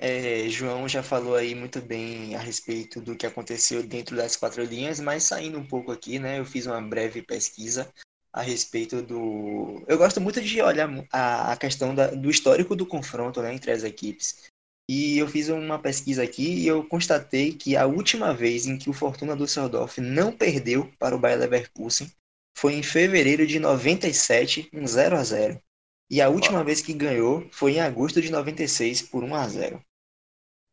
[0.00, 4.62] É, João já falou aí muito bem a respeito do que aconteceu dentro das quatro
[4.62, 6.38] linhas, mas saindo um pouco aqui, né?
[6.38, 7.92] Eu fiz uma breve pesquisa
[8.32, 9.84] a respeito do.
[9.88, 13.72] Eu gosto muito de olhar a, a questão da, do histórico do confronto né, entre
[13.72, 14.47] as equipes.
[14.90, 18.88] E eu fiz uma pesquisa aqui e eu constatei que a última vez em que
[18.88, 22.10] o Fortuna Düsseldorf não perdeu para o Bayer Leverkusen
[22.56, 25.62] foi em fevereiro de 97, um 0 a 0
[26.10, 29.84] E a última vez que ganhou foi em agosto de 96 por 1 a 0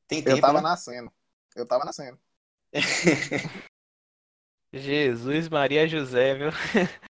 [0.07, 0.61] Tem tempo, Eu tava né?
[0.61, 1.11] nascendo.
[1.55, 2.17] Eu tava nascendo.
[4.73, 6.49] Jesus, Maria José, viu?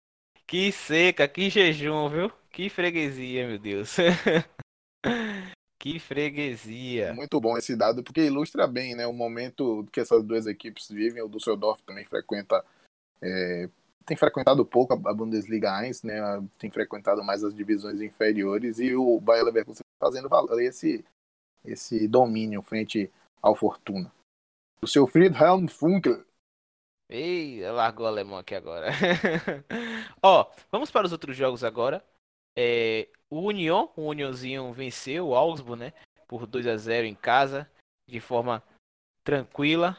[0.46, 2.32] Que seca, que jejum, viu?
[2.50, 3.96] Que freguesia, meu Deus.
[5.80, 7.14] que freguesia.
[7.14, 11.22] Muito bom esse dado, porque ilustra bem né, o momento que essas duas equipes vivem.
[11.22, 12.62] O Düsseldorf também frequenta.
[13.22, 13.68] É,
[14.04, 19.20] tem frequentado pouco a Bundesliga 1, né, tem frequentado mais as divisões inferiores, e o
[19.20, 21.04] Bayer Leverkusen fazendo valer esse,
[21.64, 24.12] esse domínio frente ao Fortuna.
[24.82, 26.24] O seu Friedhelm Funkel
[27.08, 28.90] Ei, largou o alemão aqui agora.
[30.22, 32.04] Ó, vamos para os outros jogos agora.
[32.62, 35.94] É, o Union, o Unionzinho venceu o Augsburg, né?
[36.28, 37.66] Por 2 a 0 em casa,
[38.06, 38.62] de forma
[39.24, 39.96] tranquila.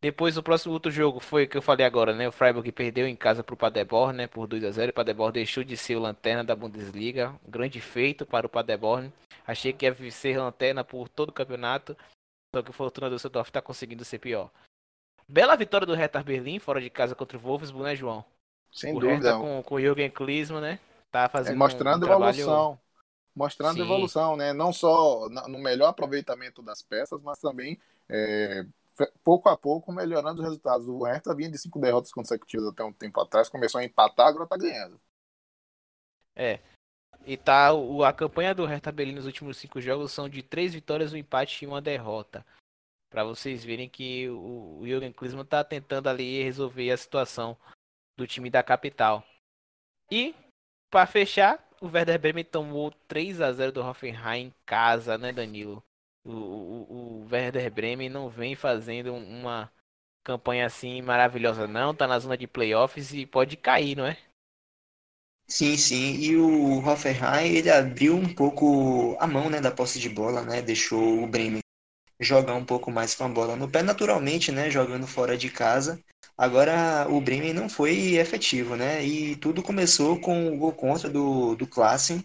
[0.00, 2.26] Depois o próximo outro jogo foi o que eu falei agora, né?
[2.26, 4.26] O Freiburg perdeu em casa para o Paderborn, né?
[4.26, 7.38] Por 2 a 0 O Paderborn deixou de ser o lanterna da Bundesliga.
[7.46, 9.12] Um grande feito para o Paderborn.
[9.46, 11.96] Achei que ia ser lanterna por todo o campeonato.
[12.52, 14.50] Só que o Fortuna do Düsseldorf está conseguindo ser pior.
[15.28, 18.24] Bela vitória do Hertha Berlim, fora de casa contra o Wolfsburg, né, João?
[18.72, 19.28] Sem o dúvida.
[19.28, 20.80] Hertha com, com o Jürgen Klinsmann, né?
[21.12, 22.80] Tá fazendo é, mostrando um, um evolução.
[23.34, 23.82] Mostrando Sim.
[23.82, 24.52] evolução, né?
[24.52, 28.66] Não só no melhor aproveitamento das peças, mas também é,
[29.22, 30.88] pouco a pouco melhorando os resultados.
[30.88, 34.48] O Hertha vinha de cinco derrotas consecutivas até um tempo atrás, começou a empatar, agora
[34.48, 35.00] tá ganhando.
[36.34, 36.60] É.
[37.24, 40.74] E tá, o, a campanha do Hertha Berlim nos últimos cinco jogos são de três
[40.74, 42.44] vitórias, um empate e uma derrota
[43.12, 47.54] para vocês verem que o, o Jürgen Klinsmann está tentando ali resolver a situação
[48.16, 49.22] do time da capital.
[50.10, 50.34] E
[50.92, 55.82] para fechar, o Werder Bremen tomou 3 a 0 do Hoffenheim em casa, né, Danilo?
[56.22, 59.72] O, o, o Werder Bremen não vem fazendo uma
[60.22, 61.94] campanha assim maravilhosa, não.
[61.94, 64.18] Tá na zona de playoffs e pode cair, não é?
[65.48, 66.14] Sim, sim.
[66.20, 70.60] E o Hoffenheim ele abriu um pouco a mão, né, da posse de bola, né?
[70.60, 71.60] Deixou o Bremen
[72.20, 74.70] jogar um pouco mais com a bola no pé, naturalmente, né?
[74.70, 75.98] Jogando fora de casa.
[76.36, 79.04] Agora o Bremen não foi efetivo, né?
[79.04, 82.24] E tudo começou com o gol contra do, do Klassen.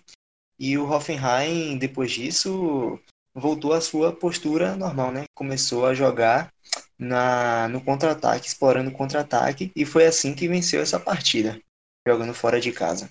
[0.59, 2.99] E o Hoffenheim, depois disso,
[3.33, 5.25] voltou à sua postura normal, né?
[5.35, 6.51] Começou a jogar
[6.97, 11.59] na, no contra-ataque, explorando o contra-ataque, e foi assim que venceu essa partida,
[12.07, 13.09] jogando fora de casa.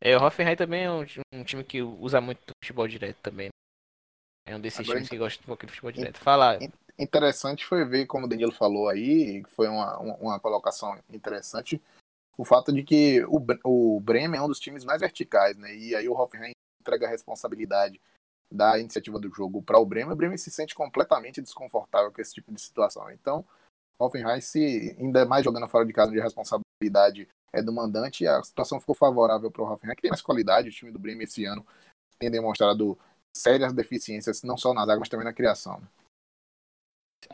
[0.00, 3.48] É, o Hoffenheim também é um, um time que usa muito futebol direto também.
[4.46, 6.20] É um desses Agora, times que gosta um pouquinho de futebol direto.
[6.20, 6.58] Fala.
[6.98, 11.82] Interessante foi ver, como o Danilo falou aí, foi uma, uma, colocação interessante,
[12.38, 15.76] o fato de que o, o Bremen é um dos times mais verticais, né?
[15.76, 18.00] E aí o Hoffenheim entrega a responsabilidade
[18.50, 22.32] da iniciativa do jogo para o Bremen, o Bremen se sente completamente desconfortável com esse
[22.32, 23.10] tipo de situação.
[23.10, 23.44] Então,
[23.98, 28.78] Hoffenheim, se ainda mais jogando fora de casa de responsabilidade é do mandante, a situação
[28.78, 30.68] ficou favorável para o Hoffenheim, que tem mais qualidade.
[30.68, 31.66] O time do Bremen esse ano
[32.18, 32.98] tem demonstrado
[33.36, 35.80] sérias deficiências, não só na zaga, mas também na criação.
[35.80, 35.88] Né?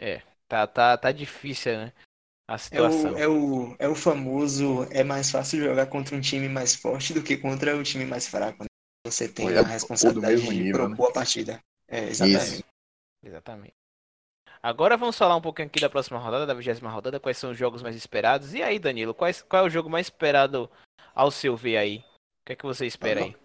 [0.00, 1.92] É, tá, tá, tá difícil, né?
[2.48, 3.10] A situação.
[3.10, 6.74] É o, é, o, é o famoso, é mais fácil jogar contra um time mais
[6.74, 8.62] forte do que contra um time mais fraco.
[8.62, 8.66] Né?
[9.06, 11.10] Você tem é, a responsabilidade de nível, propor né?
[11.10, 11.60] a partida.
[11.88, 12.54] É, exatamente.
[12.54, 12.64] Isso.
[13.24, 13.74] Exatamente.
[14.62, 17.58] Agora vamos falar um pouquinho aqui da próxima rodada, da vigésima rodada, quais são os
[17.58, 18.54] jogos mais esperados.
[18.54, 20.70] E aí, Danilo, quais, qual é o jogo mais esperado
[21.14, 21.98] ao seu ver aí?
[21.98, 23.36] O que é que você espera aí?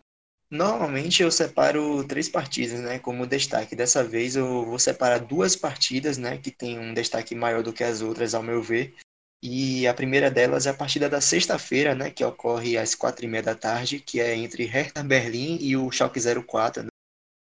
[0.50, 3.76] Normalmente eu separo três partidas, né, como destaque.
[3.76, 7.84] Dessa vez eu vou separar duas partidas, né, que tem um destaque maior do que
[7.84, 8.96] as outras, ao meu ver.
[9.44, 13.28] E a primeira delas é a partida da sexta-feira, né, que ocorre às quatro e
[13.28, 16.90] meia da tarde, que é entre Hertha Berlim e o Schalke 04, né,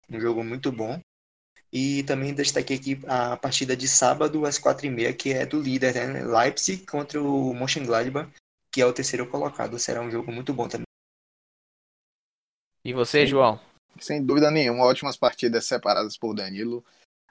[0.09, 0.99] um jogo muito bom.
[1.71, 5.61] E também destaquei aqui a partida de sábado às quatro e meia, que é do
[5.61, 6.23] líder, né?
[6.23, 8.31] Leipzig contra o Mönchengladbach,
[8.71, 9.77] que é o terceiro colocado.
[9.77, 10.86] Será um jogo muito bom também.
[12.83, 13.27] E você, Sim.
[13.27, 13.59] João?
[13.99, 16.83] Sem dúvida nenhuma, ótimas partidas separadas por Danilo.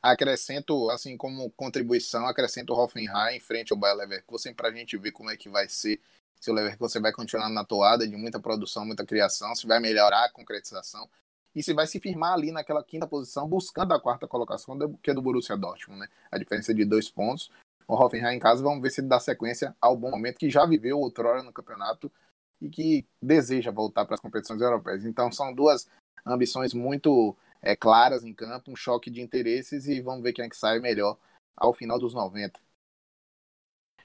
[0.03, 4.97] Acrescento, assim como contribuição, acrescento o Hoffenheim em frente ao Bayer Leverkusen para a gente
[4.97, 6.01] ver como é que vai ser.
[6.41, 10.27] Se o Leverkusen vai continuar na toada de muita produção, muita criação, se vai melhorar
[10.27, 11.09] a concretização
[11.55, 15.15] e se vai se firmar ali naquela quinta posição, buscando a quarta colocação, que é
[15.15, 16.09] do Borussia Dortmund, né?
[16.31, 17.51] A diferença de dois pontos.
[17.89, 20.67] O Hoffenheim em casa, vamos ver se ele dá sequência ao bom momento que já
[20.67, 22.13] viveu outrora no campeonato
[22.61, 25.05] e que deseja voltar para as competições europeias.
[25.05, 25.89] Então são duas
[26.27, 30.49] ambições muito é, claras em campo, um choque de interesses e vamos ver quem é
[30.49, 31.19] que sai melhor
[31.57, 32.61] ao final dos 90.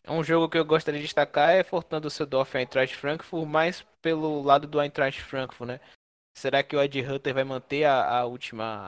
[0.07, 4.41] Um jogo que eu gostaria de destacar é Fortuna Düsseldorf e Eintracht Frankfurt, mais pelo
[4.41, 5.79] lado do Eintracht Frankfurt, né?
[6.35, 8.87] Será que o Ed Hunter vai manter a, a última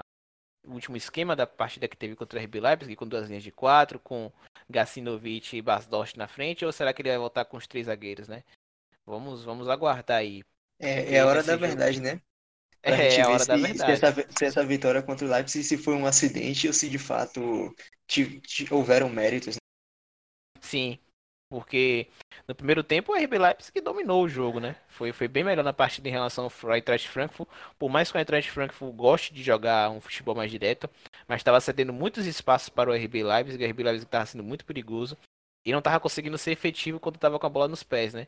[0.65, 3.51] o último esquema da partida que teve contra o RB Leipzig, com duas linhas de
[3.51, 4.31] quatro, com
[4.69, 8.27] Gacinovic e Basdost na frente, ou será que ele vai voltar com os três zagueiros,
[8.27, 8.43] né?
[9.05, 10.43] Vamos, vamos aguardar aí.
[10.79, 11.65] É, é a hora da jogo...
[11.65, 12.21] verdade, né?
[12.81, 13.97] Pra é, é a hora se, da verdade.
[13.97, 16.99] Se essa, se essa, vitória contra o Leipzig se foi um acidente ou se de
[16.99, 17.73] fato
[18.69, 19.55] houveram méritos.
[19.55, 19.59] Né?
[20.59, 20.99] Sim,
[21.49, 22.09] porque
[22.47, 24.75] no primeiro tempo o RB Leipzig dominou o jogo, né?
[24.87, 27.49] Foi, foi bem melhor na partida em relação ao Eintracht Frankfurt.
[27.79, 30.89] Por mais que o Eintracht Frankfurt goste de jogar um futebol mais direto,
[31.27, 33.63] mas estava cedendo muitos espaços para o RB Leipzig.
[33.63, 35.17] O RB Leipzig estava sendo muito perigoso
[35.65, 38.27] e não estava conseguindo ser efetivo quando estava com a bola nos pés, né?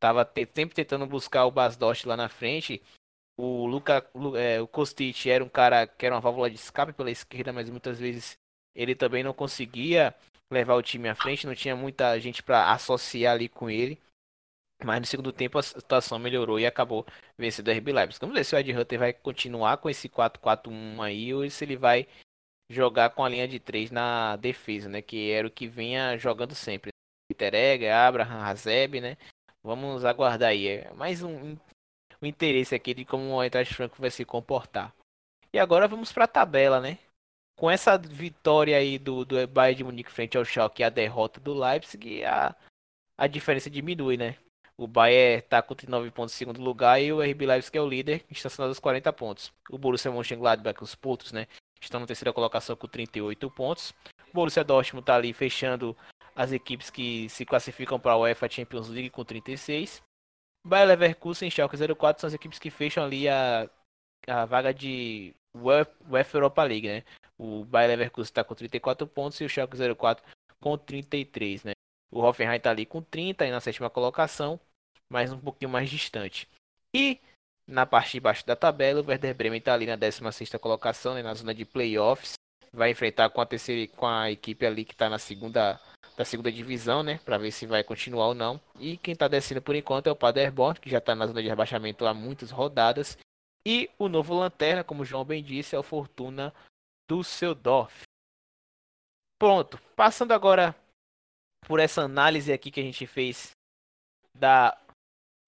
[0.00, 2.82] Tava te, sempre tentando buscar o Basdost lá na frente.
[3.38, 4.04] O Luca,
[4.36, 7.70] é, o Kostic era um cara que era uma válvula de escape pela esquerda, mas
[7.70, 8.38] muitas vezes
[8.74, 10.14] ele também não conseguia
[10.50, 13.98] levar o time à frente, não tinha muita gente para associar ali com ele.
[14.82, 18.20] Mas no segundo tempo a situação melhorou e acabou vencendo o RB Leipzig.
[18.20, 21.76] Vamos ver se o Ed Hunter vai continuar com esse 4-4-1 aí ou se ele
[21.76, 22.06] vai
[22.70, 25.02] jogar com a linha de 3 na defesa, né?
[25.02, 26.90] Que era o que vinha jogando sempre.
[27.30, 29.16] Peter Egger, Abraham, Hazeb, né?
[29.62, 30.68] Vamos aguardar aí.
[30.68, 31.56] É mais um,
[32.20, 34.94] um interesse aqui de como o Eintracht Franco vai se comportar.
[35.52, 36.98] E agora vamos para a tabela, né?
[37.60, 41.38] com essa vitória aí do, do Bayern de Munique frente ao Schalke e a derrota
[41.38, 42.56] do Leipzig, a,
[43.18, 44.36] a diferença diminui, né?
[44.78, 47.86] O Bayern está com 39 pontos em segundo lugar e o RB Leipzig é o
[47.86, 49.52] líder, estacionado aos 40 pontos.
[49.68, 51.46] O Borussia Mönchengladbach, os putos, né?
[51.78, 53.92] Estão na terceira colocação com 38 pontos.
[54.30, 55.94] O Borussia Dortmund está ali fechando
[56.40, 60.02] as equipes que se classificam para a UEFA Champions League com 36.
[60.66, 63.68] Bayer Leverkusen e Schalke 04 são as equipes que fecham ali a,
[64.26, 67.04] a vaga de UEFA Europa League, né?
[67.36, 70.24] O Bayer Leverkusen está com 34 pontos e o Schalke 04
[70.58, 71.72] com 33, né?
[72.10, 74.58] O Hoffenheim está ali com 30 e na sétima colocação,
[75.10, 76.48] mas um pouquinho mais distante.
[76.94, 77.20] E
[77.66, 81.22] na parte de baixo da tabela, o Werder Bremen está ali na 16ª colocação, né,
[81.22, 82.32] na zona de playoffs.
[82.72, 85.78] Vai enfrentar com a terceira com a equipe ali que está na segunda
[86.20, 88.60] da segunda divisão, né, para ver se vai continuar ou não.
[88.78, 91.48] E quem está descendo por enquanto é o Paderborn, que já está na zona de
[91.48, 93.16] rebaixamento há muitas rodadas.
[93.66, 96.52] E o novo lanterna, como o João bem disse, é o Fortuna
[97.10, 98.02] Düsseldorf.
[99.38, 100.76] Pronto, passando agora
[101.66, 103.52] por essa análise aqui que a gente fez
[104.34, 104.76] da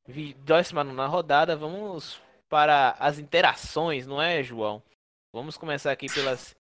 [0.07, 4.83] 19 rodada, vamos para as interações, não é, João?
[5.35, 6.57] Vamos começar aqui pelas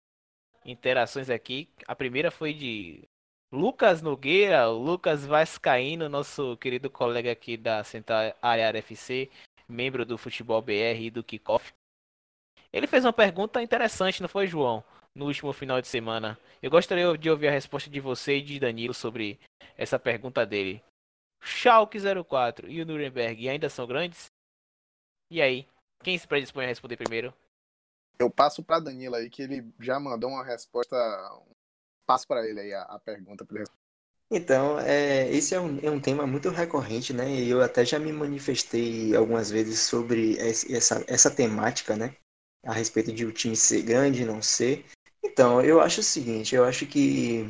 [0.65, 1.69] interações aqui.
[1.87, 3.08] A primeira foi de
[3.51, 9.31] Lucas Nogueira, Lucas Vascaíno, nosso querido colega aqui da Central Área FC,
[9.67, 11.73] membro do Futebol BR e do Kickoff.
[12.71, 14.85] Ele fez uma pergunta interessante, não foi, João?
[15.15, 16.39] No último final de semana.
[16.63, 19.41] Eu gostaria de ouvir a resposta de você e de Danilo sobre
[19.79, 20.85] essa pergunta dele.
[21.41, 24.27] Schalke 04 e o Nuremberg ainda são grandes?
[25.31, 25.67] E aí?
[26.03, 27.33] Quem se predispõe a responder primeiro?
[28.19, 30.97] Eu passo para Danilo aí, que ele já mandou uma resposta.
[32.09, 33.69] Passo para ele aí a, a pergunta para ele
[34.31, 37.31] então, é, esse é um, é um tema muito recorrente, né?
[37.31, 42.15] E eu até já me manifestei algumas vezes sobre essa, essa temática, né?
[42.63, 44.85] A respeito de o time ser grande, não ser.
[45.25, 47.49] Então, eu acho o seguinte, eu acho que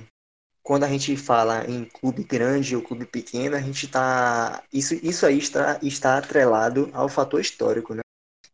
[0.63, 4.63] quando a gente fala em clube grande ou clube pequeno, a gente está.
[4.73, 8.03] Isso, isso aí está, está atrelado ao fator histórico, né?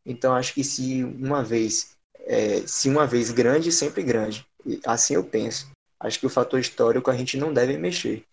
[0.07, 4.47] Então, acho que se uma vez, é, se uma vez grande, sempre grande.
[4.87, 5.74] Assim eu penso.
[6.05, 8.25] Acho que o fator histórico a gente não deve mexer.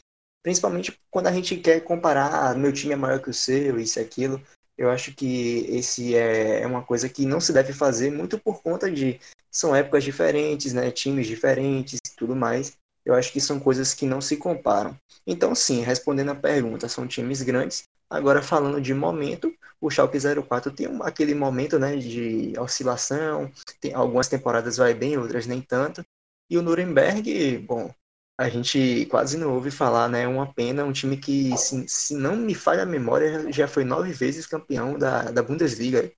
[0.43, 3.97] Principalmente quando a gente quer comparar, ah, meu time é maior que o seu, isso
[3.97, 4.41] e aquilo.
[4.77, 8.61] Eu acho que esse é, é uma coisa que não se deve fazer muito por
[8.61, 12.77] conta de são épocas diferentes, né, times diferentes e tudo mais.
[13.05, 14.97] Eu acho que são coisas que não se comparam.
[15.25, 17.83] Então, sim, respondendo a pergunta, são times grandes.
[18.09, 23.49] Agora, falando de momento, o Schalke 04 tem aquele momento né, de oscilação.
[23.79, 26.03] Tem, algumas temporadas vai bem, outras nem tanto.
[26.51, 27.89] E o Nuremberg, bom,
[28.37, 30.23] a gente quase não ouve falar, né?
[30.23, 33.85] É uma pena, um time que, se, se não me falha a memória, já foi
[33.85, 36.11] nove vezes campeão da, da Bundesliga.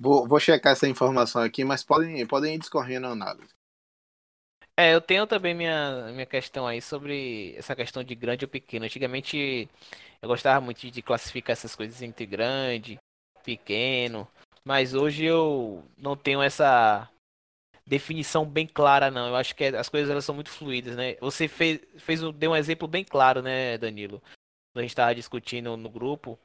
[0.00, 3.52] Vou, vou checar essa informação aqui, mas podem, podem ir discorrendo a análise.
[4.74, 8.86] É, eu tenho também minha, minha questão aí sobre essa questão de grande ou pequeno.
[8.86, 9.68] Antigamente
[10.22, 12.98] eu gostava muito de classificar essas coisas entre grande,
[13.44, 14.26] pequeno,
[14.64, 17.06] mas hoje eu não tenho essa
[17.88, 19.28] definição bem clara, não.
[19.28, 21.16] Eu acho que as coisas elas são muito fluídas, né?
[21.20, 24.20] Você fez, fez um, deu um exemplo bem claro, né, Danilo?
[24.72, 26.38] Quando a gente estava discutindo no grupo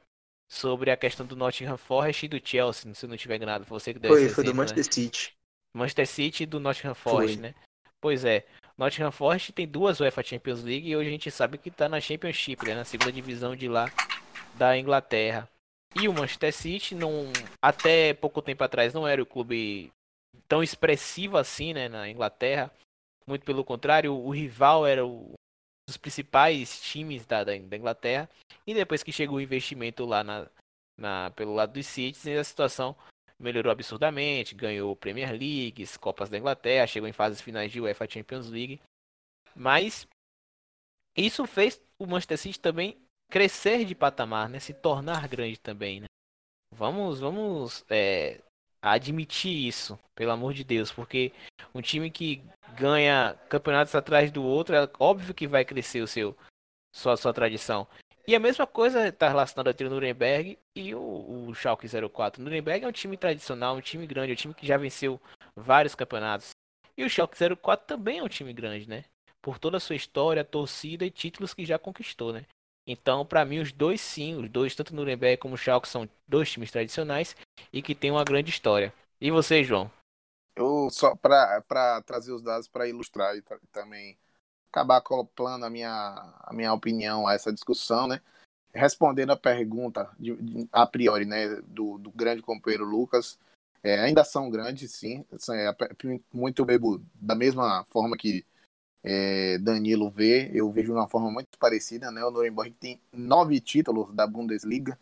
[0.50, 3.66] sobre a questão do Nottingham Forest e do Chelsea, se não tiver enganado.
[3.66, 4.92] Foi você que deu foi, esse foi exemplo, do Manchester né?
[4.92, 5.36] City.
[5.74, 7.42] Manchester City e do Nottingham Forest, foi.
[7.42, 7.54] né?
[8.00, 8.46] Pois é.
[8.78, 12.00] Nottingham Forest tem duas UEFA Champions League e hoje a gente sabe que está na
[12.00, 12.74] Championship, né?
[12.74, 13.92] Na segunda divisão de lá
[14.54, 15.48] da Inglaterra.
[15.94, 17.30] E o Manchester City, não,
[17.62, 19.92] até pouco tempo atrás, não era o clube
[20.48, 22.70] tão expressivo assim, né, na Inglaterra.
[23.26, 25.32] Muito pelo contrário, o rival era um
[25.88, 28.28] dos principais times da, da, Inglaterra.
[28.66, 30.46] E depois que chegou o investimento lá na,
[30.96, 32.96] na, pelo lado dos City, a situação
[33.38, 34.54] melhorou absurdamente.
[34.54, 38.80] Ganhou Premier League, Copas da Inglaterra, chegou em fases finais de UEFA Champions League.
[39.54, 40.06] Mas
[41.16, 42.98] isso fez o Manchester City também
[43.30, 44.58] crescer de patamar, né?
[44.58, 46.06] Se tornar grande também, né?
[46.72, 48.40] Vamos, vamos é,
[48.92, 51.32] admitir isso, pelo amor de Deus, porque
[51.74, 52.42] um time que
[52.76, 56.36] ganha campeonatos atrás do outro, é óbvio que vai crescer o seu
[56.94, 57.86] sua, sua tradição.
[58.26, 62.40] E a mesma coisa está relacionada entre o Nuremberg e o, o Schalke 04.
[62.40, 65.20] O Nuremberg é um time tradicional, um time grande, um time que já venceu
[65.54, 66.50] vários campeonatos.
[66.96, 69.04] E o Schalke 04 também é um time grande, né?
[69.42, 72.46] Por toda a sua história, torcida e títulos que já conquistou, né?
[72.86, 76.70] Então, para mim, os dois sim, os dois, tanto Nuremberg como Schalke, são dois times
[76.70, 77.34] tradicionais
[77.72, 78.92] e que têm uma grande história.
[79.20, 79.90] E você, João?
[80.56, 83.42] Eu só para trazer os dados para ilustrar e
[83.72, 84.16] também
[84.70, 85.90] acabar acoplando a minha,
[86.40, 88.20] a minha opinião a essa discussão, né?
[88.72, 93.38] Respondendo a pergunta de, de, a priori, né, do, do grande companheiro Lucas,
[93.82, 95.24] é, ainda são grandes, sim.
[95.50, 95.76] É,
[96.32, 98.44] muito bebo da mesma forma que
[99.04, 102.24] é, Danilo vê, eu vejo de uma forma muito parecida, né?
[102.24, 104.98] O Nuremberg tem nove títulos da Bundesliga,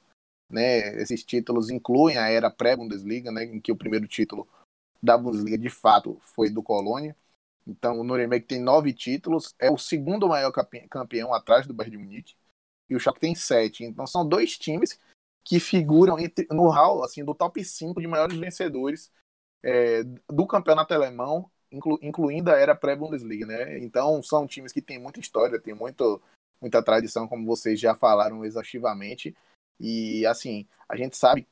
[0.50, 1.00] né?
[1.00, 3.44] Esses títulos incluem a era pré-Bundesliga, né?
[3.44, 4.48] Em que o primeiro título
[5.00, 7.16] da Bundesliga de fato foi do Colônia.
[7.64, 10.50] Então o Nuremberg tem nove títulos, é o segundo maior
[10.90, 12.34] campeão atrás do Bayern de Munique
[12.90, 13.84] e o Schalke tem sete.
[13.84, 14.98] Então são dois times
[15.44, 19.12] que figuram entre, no hall assim do top 5 de maiores vencedores
[19.62, 23.78] é, do campeonato alemão inclu, incluindo a era pré-Bundesliga, né?
[23.78, 26.20] Então são times que têm muita história, têm muito,
[26.60, 29.34] muita tradição, como vocês já falaram exaustivamente.
[29.80, 31.46] E assim, a gente sabe,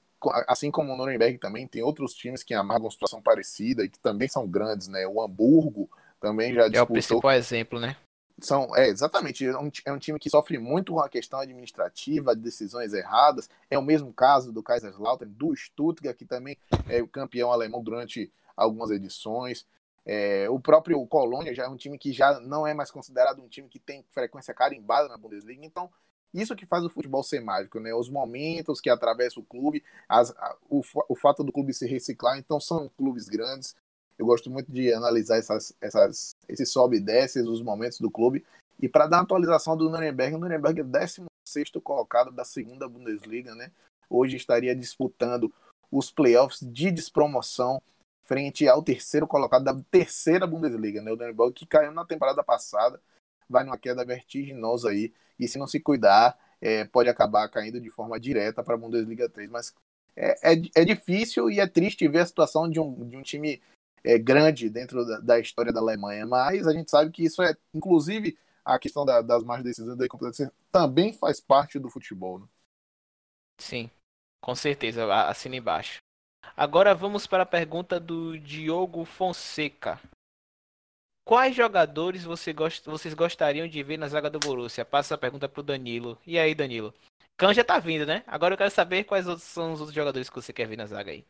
[0.46, 4.28] assim como o Nuremberg também, tem outros times que amargam situação parecida e que também
[4.28, 5.06] são grandes, né?
[5.06, 5.90] O Hamburgo
[6.20, 6.78] também já disputou.
[6.78, 7.96] É o principal exemplo, né?
[8.40, 9.46] São, é, exatamente.
[9.46, 13.48] É um, é um, time que sofre muito com a questão administrativa, de decisões erradas.
[13.70, 16.56] É o mesmo caso do Kaiserslautern, do Stuttgart, que também
[16.88, 19.66] é o campeão alemão durante algumas edições.
[20.06, 23.48] É, o próprio Colônia já é um time que já não é mais considerado um
[23.48, 25.90] time que tem frequência carimbada na Bundesliga, então
[26.32, 27.92] isso que faz o futebol ser mágico, né?
[27.92, 32.38] Os momentos que atravessa o clube, as, a, o, o fato do clube se reciclar.
[32.38, 33.74] Então, são clubes grandes.
[34.16, 38.44] Eu gosto muito de analisar essas, essas, esses sobe e desces, os momentos do clube.
[38.80, 43.54] E para dar uma atualização do Nuremberg, o Nuremberg é 16 colocado da segunda Bundesliga,
[43.54, 43.72] né?
[44.08, 45.52] Hoje estaria disputando
[45.90, 47.82] os playoffs de despromoção
[48.30, 51.10] frente ao terceiro colocado da terceira Bundesliga, né?
[51.10, 53.02] O Nuremberg que caiu na temporada passada,
[53.48, 57.90] vai numa queda vertiginosa aí e se não se cuidar, é, pode acabar caindo de
[57.90, 59.50] forma direta para a Bundesliga 3.
[59.50, 59.74] Mas
[60.14, 63.60] é, é, é, difícil e é triste ver a situação de um, de um time
[64.04, 67.56] é, grande dentro da, da, história da Alemanha, mas a gente sabe que isso é,
[67.74, 72.38] inclusive, a questão da, das mais decisões da competência também faz parte do futebol.
[72.38, 72.46] Né?
[73.58, 73.90] Sim,
[74.40, 75.98] com certeza, assina embaixo.
[76.56, 80.00] Agora vamos para a pergunta do Diogo Fonseca.
[81.24, 82.84] Quais jogadores você gost...
[82.84, 84.84] vocês gostariam de ver na zaga do Borussia?
[84.84, 86.18] Passa a pergunta pro Danilo.
[86.26, 86.92] E aí, Danilo?
[87.36, 88.22] Can já tá vindo, né?
[88.26, 91.12] Agora eu quero saber quais são os outros jogadores que você quer ver na zaga
[91.12, 91.24] aí.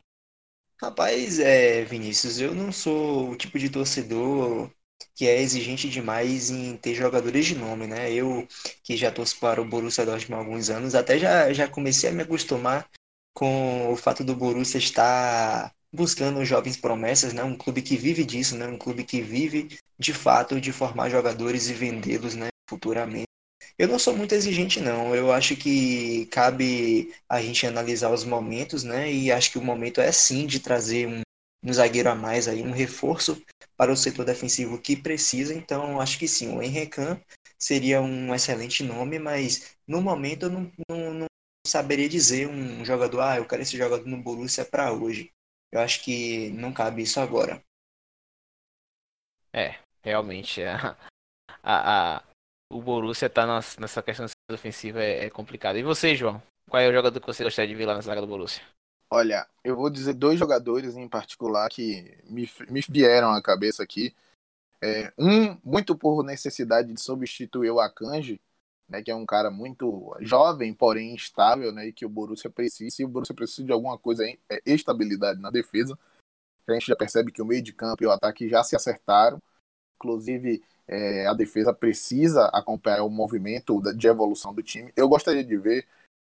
[0.82, 4.70] Rapaz, é, Vinícius, eu não sou o tipo de torcedor
[5.14, 8.12] que é exigente demais em ter jogadores de nome, né?
[8.12, 8.46] Eu,
[8.82, 12.12] que já torço para o Borussia Dortmund há alguns anos, até já, já comecei a
[12.12, 12.88] me acostumar
[13.34, 17.42] com o fato do Borussia estar buscando jovens promessas, né?
[17.42, 18.66] Um clube que vive disso, né?
[18.66, 22.48] Um clube que vive de fato de formar jogadores e vendê-los, né?
[22.68, 23.26] Futuramente.
[23.78, 25.14] Eu não sou muito exigente, não.
[25.14, 29.12] Eu acho que cabe a gente analisar os momentos, né?
[29.12, 31.22] E acho que o momento é sim de trazer um,
[31.64, 33.42] um zagueiro a mais aí, um reforço
[33.76, 35.54] para o setor defensivo que precisa.
[35.54, 37.20] Então, acho que sim, o Henrican
[37.58, 41.26] seria um excelente nome, mas no momento eu não, não, não
[41.66, 45.32] saberia dizer um jogador, ah, eu quero esse jogador no Borussia para hoje.
[45.70, 47.62] Eu acho que não cabe isso agora.
[49.52, 50.62] É, realmente.
[50.62, 50.96] A,
[51.62, 52.30] a, a
[52.72, 53.44] o Borussia tá
[53.80, 55.76] nessa questão ofensiva é, é complicado.
[55.76, 56.40] E você, João?
[56.68, 58.62] Qual é o jogador que você gostaria de ver lá na zaga do Borussia?
[59.10, 64.14] Olha, eu vou dizer dois jogadores em particular que me, me vieram à cabeça aqui.
[64.80, 68.40] É, um, muito por necessidade de substituir o Akanji,
[68.90, 73.00] né, que é um cara muito jovem, porém instável, né, e que o Borussia precisa.
[73.00, 75.96] E o Borussia precisa de alguma coisa, é, estabilidade na defesa.
[76.68, 79.40] A gente já percebe que o meio de campo e o ataque já se acertaram.
[79.96, 84.92] Inclusive, é, a defesa precisa acompanhar o movimento de evolução do time.
[84.96, 85.86] Eu gostaria de ver,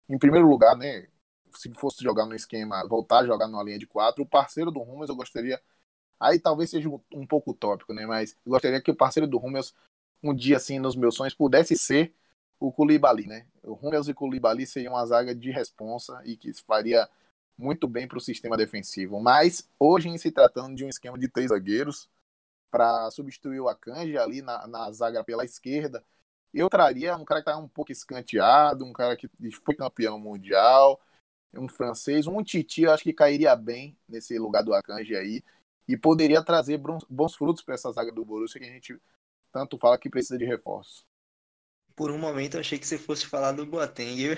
[0.10, 1.08] em primeiro lugar, né,
[1.55, 4.80] se fosse jogar no esquema, voltar a jogar numa linha de quatro, o parceiro do
[4.80, 5.62] Rummels eu gostaria.
[6.20, 8.05] Aí talvez seja um pouco utópico, né?
[8.05, 9.74] Mas gostaria que o parceiro do Rummels,
[10.24, 12.14] um dia assim, nos meus sonhos, pudesse ser
[12.60, 13.45] o Koulibaly, né?
[13.64, 17.08] O Hummels e Koulibaly seriam uma zaga de responsa e que faria
[17.58, 19.20] muito bem para o sistema defensivo.
[19.20, 22.10] Mas hoje, em se tratando de um esquema de três zagueiros
[22.72, 26.03] para substituir o Akanji ali na, na zaga pela esquerda,
[26.53, 29.30] eu traria um cara que está um pouco escanteado, um cara que
[29.66, 30.99] foi campeão mundial,
[31.53, 35.43] um francês, um Titi, eu acho que cairia bem nesse lugar do Akanji aí
[35.88, 36.80] e poderia trazer
[37.10, 38.99] bons frutos para essa zaga do Borussia que a gente
[39.51, 41.05] tanto fala que precisa de reforço.
[41.98, 44.36] Por um momento eu achei que você fosse falar do Boateng.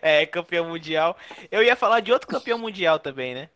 [0.00, 1.18] é, campeão mundial.
[1.50, 3.50] Eu ia falar de outro campeão mundial também, né?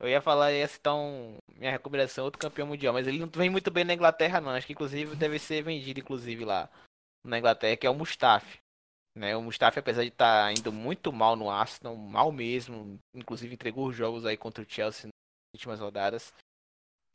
[0.00, 3.50] Eu ia falar, ia citar um, minha recomendação, outro campeão mundial, mas ele não vem
[3.50, 4.52] muito bem na Inglaterra não.
[4.52, 6.70] Acho que inclusive deve ser vendido inclusive lá
[7.22, 8.58] na Inglaterra, que é o Mustafi.
[9.14, 13.52] Né, o Mustafi, apesar de estar tá indo muito mal no Arsenal, mal mesmo, inclusive
[13.52, 16.32] entregou os jogos aí contra o Chelsea nas últimas rodadas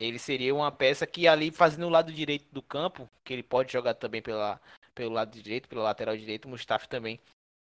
[0.00, 3.72] ele seria uma peça que ali fazendo o lado direito do campo, que ele pode
[3.72, 4.60] jogar também pela,
[4.94, 7.20] pelo lado direito, pela lateral direito, o Mustafa também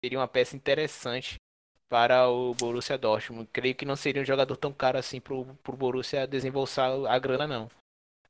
[0.03, 1.35] seria uma peça interessante
[1.89, 3.49] para o Borussia Dortmund.
[3.51, 7.47] Creio que não seria um jogador tão caro assim para o Borussia desembolsar a grana
[7.47, 7.69] não.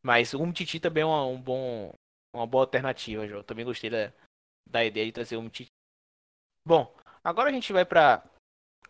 [0.01, 1.91] Mas o Titi também é uma, um bom,
[2.33, 3.43] uma boa alternativa, João.
[3.43, 4.13] Também gostei da,
[4.69, 5.71] da ideia de trazer o Titi.
[6.65, 8.23] Bom, agora a gente vai para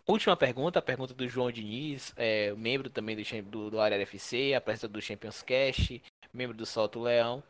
[0.10, 4.56] Última pergunta, a pergunta do João Diniz, é, membro também do, do, do Área FC,
[4.56, 6.02] apresentador do Champions Cash,
[6.34, 7.44] membro do Solto Leão.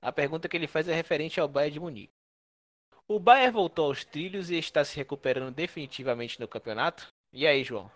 [0.00, 2.14] A pergunta que ele faz é referente ao Bayern de Munique.
[3.06, 7.08] O Bayern voltou aos trilhos e está se recuperando definitivamente no campeonato?
[7.30, 7.92] E aí, João?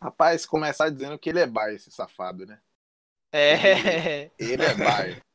[0.00, 2.60] Rapaz, começar dizendo que ele é Bayern, esse safado, né?
[3.32, 4.30] É.
[4.38, 5.20] Ele, ele é Bayern.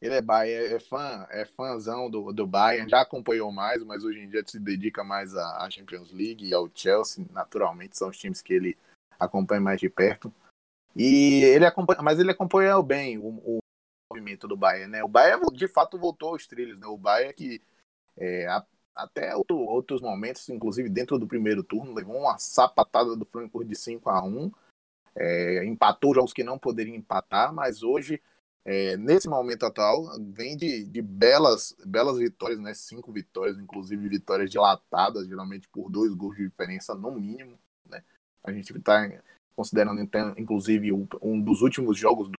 [0.00, 4.20] Ele é Bayern, é fã, é fãzão do, do Bayern, já acompanhou mais, mas hoje
[4.20, 8.42] em dia se dedica mais à Champions League e ao Chelsea, naturalmente, são os times
[8.42, 8.76] que ele
[9.18, 10.32] acompanha mais de perto.
[10.94, 13.58] E ele acompanha, mas ele acompanha bem o, o
[14.10, 15.02] movimento do Bayern, né?
[15.02, 16.86] O Bayern de fato voltou aos trilhos, né?
[16.86, 17.62] O Bayern que
[18.16, 18.46] é,
[18.94, 23.76] até outro, outros momentos, inclusive dentro do primeiro turno, levou uma sapatada do Frankfurt de
[23.76, 24.50] 5 a 1
[25.14, 28.22] é, empatou jogos que não poderiam empatar, mas hoje
[28.68, 32.74] é, nesse momento atual, vem de, de belas, belas vitórias, né?
[32.74, 37.56] Cinco vitórias, inclusive vitórias dilatadas, geralmente por dois gols de diferença no mínimo,
[37.88, 38.02] né?
[38.42, 39.08] A gente está
[39.54, 42.34] considerando, então, inclusive, um dos últimos jogos do...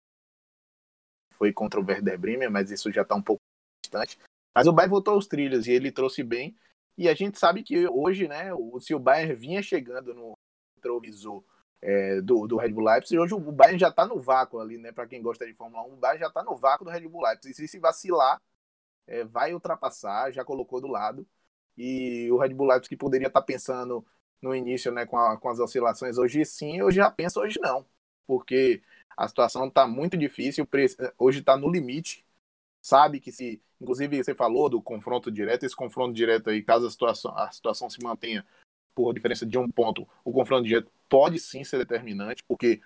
[1.32, 3.40] foi contra o Werder Bremen, mas isso já está um pouco
[3.82, 4.18] distante.
[4.54, 6.54] Mas o Bayern voltou aos trilhos e ele trouxe bem.
[6.98, 8.50] E a gente sabe que hoje, né,
[8.80, 10.36] se o Bayern vinha chegando no
[10.76, 11.42] retrovisor
[11.80, 13.18] é, do, do Red Bull Leipzig.
[13.18, 14.92] Hoje o Bayern já está no vácuo ali, né?
[14.92, 17.22] Para quem gosta de Fórmula 1, o Bayern já está no vácuo do Red Bull
[17.22, 17.52] Leipzig.
[17.52, 18.40] E se, se vacilar,
[19.06, 21.26] é, vai ultrapassar, já colocou do lado.
[21.76, 24.04] E o Red Bull Leipzig poderia estar tá pensando
[24.42, 27.84] no início, né, com, a, com as oscilações, hoje sim, hoje já pensa, hoje não.
[28.26, 28.82] Porque
[29.16, 30.66] a situação está muito difícil,
[31.18, 32.24] hoje está no limite.
[32.80, 36.90] Sabe que se, inclusive você falou do confronto direto, esse confronto direto aí, caso a
[36.90, 38.46] situação, a situação se mantenha
[38.98, 42.80] por diferença de um ponto, o confronto direto pode sim ser determinante, porque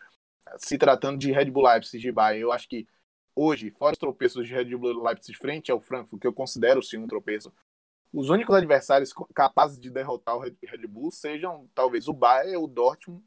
[0.58, 2.86] se tratando de Red Bull Leipzig e Bayern, eu acho que
[3.34, 6.98] hoje, fora os tropeços de Red Bull Leipzig frente ao Frankfurt, que eu considero sim
[6.98, 7.50] um tropeço,
[8.12, 13.24] os únicos adversários capazes de derrotar o Red Bull sejam talvez o Bayern, o Dortmund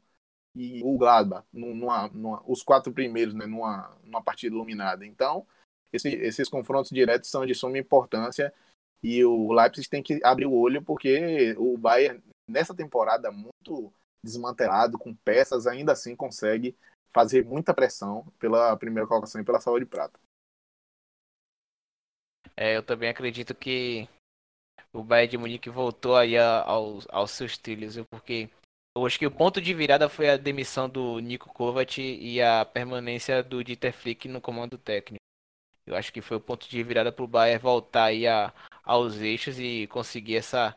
[0.54, 5.04] e o Gladbach, numa, numa, os quatro primeiros, né, numa, numa partida iluminada.
[5.04, 5.44] Então,
[5.92, 8.54] esse, esses confrontos diretos são de suma importância
[9.02, 13.92] e o Leipzig tem que abrir o olho porque o Bayern nessa temporada muito
[14.22, 16.76] desmantelado, com peças, ainda assim consegue
[17.12, 20.18] fazer muita pressão pela primeira colocação e pela salva de prata.
[22.56, 24.08] É, eu também acredito que
[24.92, 28.50] o Bayern de Munique voltou aí aos, aos seus trilhos, porque
[28.96, 32.64] eu acho que o ponto de virada foi a demissão do Nico Kovac e a
[32.64, 35.22] permanência do Dieter Flick no comando técnico.
[35.86, 39.16] Eu acho que foi o ponto de virada para o Bayern voltar aí a, aos
[39.20, 40.76] eixos e conseguir essa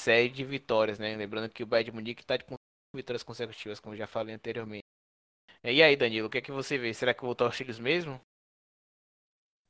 [0.00, 1.14] série de vitórias, né?
[1.14, 2.54] Lembrando que o Bayern de Munique está com
[2.94, 4.84] vitórias consecutivas, como já falei anteriormente.
[5.62, 6.92] E aí, Danilo, o que é que você vê?
[6.94, 8.18] Será que voltou aos trilhos mesmo?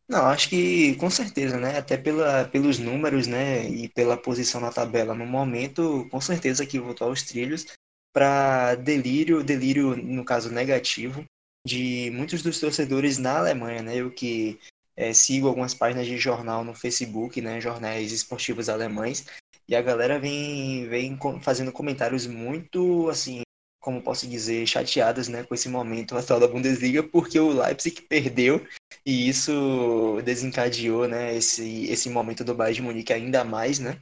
[0.09, 1.79] Não, acho que com certeza, né?
[1.79, 3.69] Até pela, pelos números, né?
[3.69, 7.67] E pela posição na tabela no momento, com certeza que voltou aos trilhos
[8.13, 11.25] para delírio, delírio no caso negativo
[11.67, 13.97] de muitos dos torcedores na Alemanha, né?
[13.97, 14.59] Eu que
[14.97, 17.61] é, sigo algumas páginas de jornal no Facebook, né?
[17.61, 19.27] Jornais esportivos alemães
[19.71, 23.43] e a galera vem, vem fazendo comentários muito, assim,
[23.81, 28.67] como posso dizer, chateadas, né, com esse momento atual da Bundesliga, porque o Leipzig perdeu
[29.07, 34.01] e isso desencadeou, né, esse, esse momento do Bayern de Munique ainda mais, né?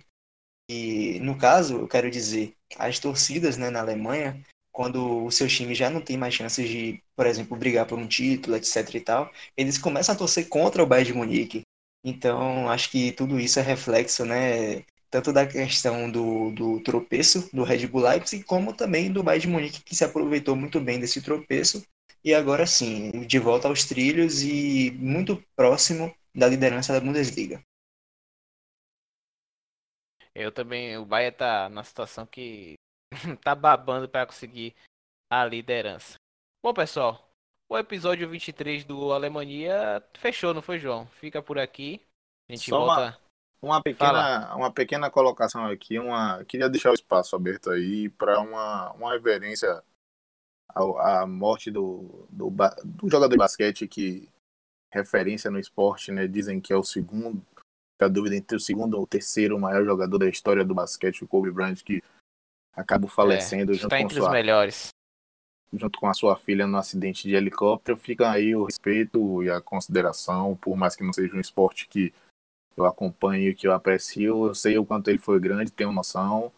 [0.70, 4.42] E no caso, eu quero dizer, as torcidas, né, na Alemanha,
[4.72, 8.06] quando o seu time já não tem mais chances de, por exemplo, brigar por um
[8.06, 11.62] título, etc e tal, eles começam a torcer contra o Bayern de Munique.
[12.02, 17.64] Então, acho que tudo isso é reflexo, né, tanto da questão do, do tropeço do
[17.64, 21.22] Red Bull Leipzig, como também do Bayern de Munique, que se aproveitou muito bem desse
[21.22, 21.82] tropeço,
[22.24, 27.62] e agora sim, de volta aos trilhos e muito próximo da liderança da Bundesliga.
[30.34, 32.74] Eu também, o Bayern tá na situação que
[33.42, 34.74] tá babando para conseguir
[35.30, 36.14] a liderança.
[36.62, 37.28] Bom, pessoal,
[37.68, 41.06] o episódio 23 do Alemanha fechou, não foi, João?
[41.06, 42.00] Fica por aqui.
[42.48, 43.00] A gente Só volta.
[43.00, 43.27] Uma
[43.60, 48.92] uma pequena, uma pequena colocação aqui, uma queria deixar o espaço aberto aí para uma,
[48.92, 49.82] uma reverência
[50.74, 52.50] à, à morte do, do,
[52.84, 54.28] do, jogador de basquete que
[54.92, 56.26] referência no esporte, né?
[56.26, 57.44] Dizem que é o segundo,
[58.00, 61.28] a dúvida entre o segundo ou o terceiro maior jogador da história do basquete, o
[61.28, 62.02] Kobe Bryant, que
[62.72, 64.88] acabou falecendo é, junto com entre sua, os melhores.
[65.72, 69.60] Junto com a sua filha no acidente de helicóptero, fica aí o respeito e a
[69.60, 72.14] consideração, por mais que não seja um esporte que
[72.78, 76.52] eu acompanho, que eu aprecio, eu sei o quanto ele foi grande, tenho noção,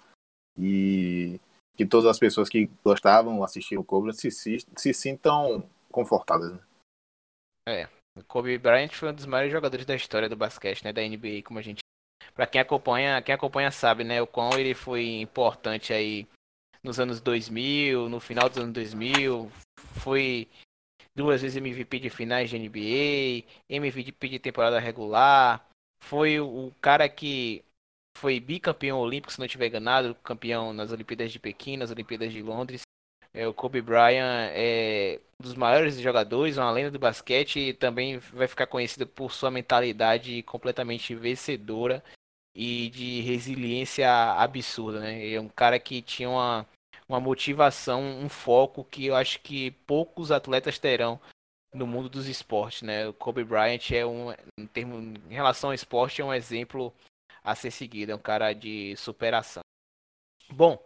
[0.58, 1.40] e
[1.76, 6.52] que todas as pessoas que gostavam, assistiram o Kobe, se, se, se sintam confortadas.
[6.52, 6.60] Né?
[7.68, 11.02] É, o Kobe Bryant foi um dos maiores jogadores da história do basquete, né, da
[11.02, 11.80] NBA, como a gente...
[12.34, 16.26] Para quem acompanha, quem acompanha sabe, né, o quão ele foi importante aí
[16.82, 19.50] nos anos 2000, no final dos anos 2000,
[20.00, 20.48] foi
[21.14, 25.66] duas vezes MVP de finais de NBA, MVP de temporada regular,
[26.00, 27.64] foi o cara que
[28.16, 32.42] foi bicampeão olímpico, se não estiver enganado, campeão nas Olimpíadas de Pequim, nas Olimpíadas de
[32.42, 32.82] Londres.
[33.32, 38.18] É, o Kobe Bryant é um dos maiores jogadores, uma lenda do basquete e também
[38.18, 42.02] vai ficar conhecido por sua mentalidade completamente vencedora
[42.54, 45.32] e de resiliência absurda, né?
[45.32, 46.66] É um cara que tinha uma,
[47.08, 51.20] uma motivação, um foco que eu acho que poucos atletas terão
[51.72, 53.06] no mundo dos esportes, né?
[53.08, 56.92] O Kobe Bryant é um, em, termo, em relação ao esporte, é um exemplo
[57.42, 59.62] a ser seguido, é um cara de superação.
[60.50, 60.78] Bom,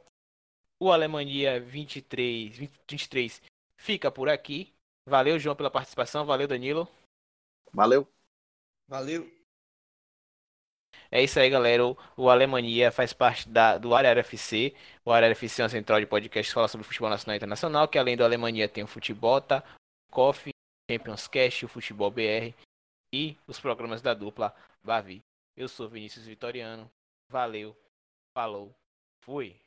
[0.78, 3.42] o Alemanha 23, 23
[3.80, 4.72] fica por aqui.
[5.06, 6.24] Valeu, João, pela participação.
[6.24, 6.88] Valeu, Danilo.
[7.72, 8.06] Valeu.
[8.88, 9.30] Valeu.
[11.10, 11.82] É isso aí, galera.
[12.16, 14.74] O, Alemanha faz parte da, do Área FC.
[15.04, 17.88] O Área FC é uma central de podcast que fala sobre futebol nacional e internacional,
[17.88, 19.76] que além do Alemanha tem o Futebota, tá?
[20.08, 20.54] o Coffee
[20.90, 22.54] Champions Cash, o Futebol BR
[23.12, 25.24] e os programas da dupla Bavi.
[25.56, 26.90] Eu sou Vinícius Vitoriano.
[27.28, 27.76] Valeu,
[28.34, 28.74] falou,
[29.20, 29.63] fui.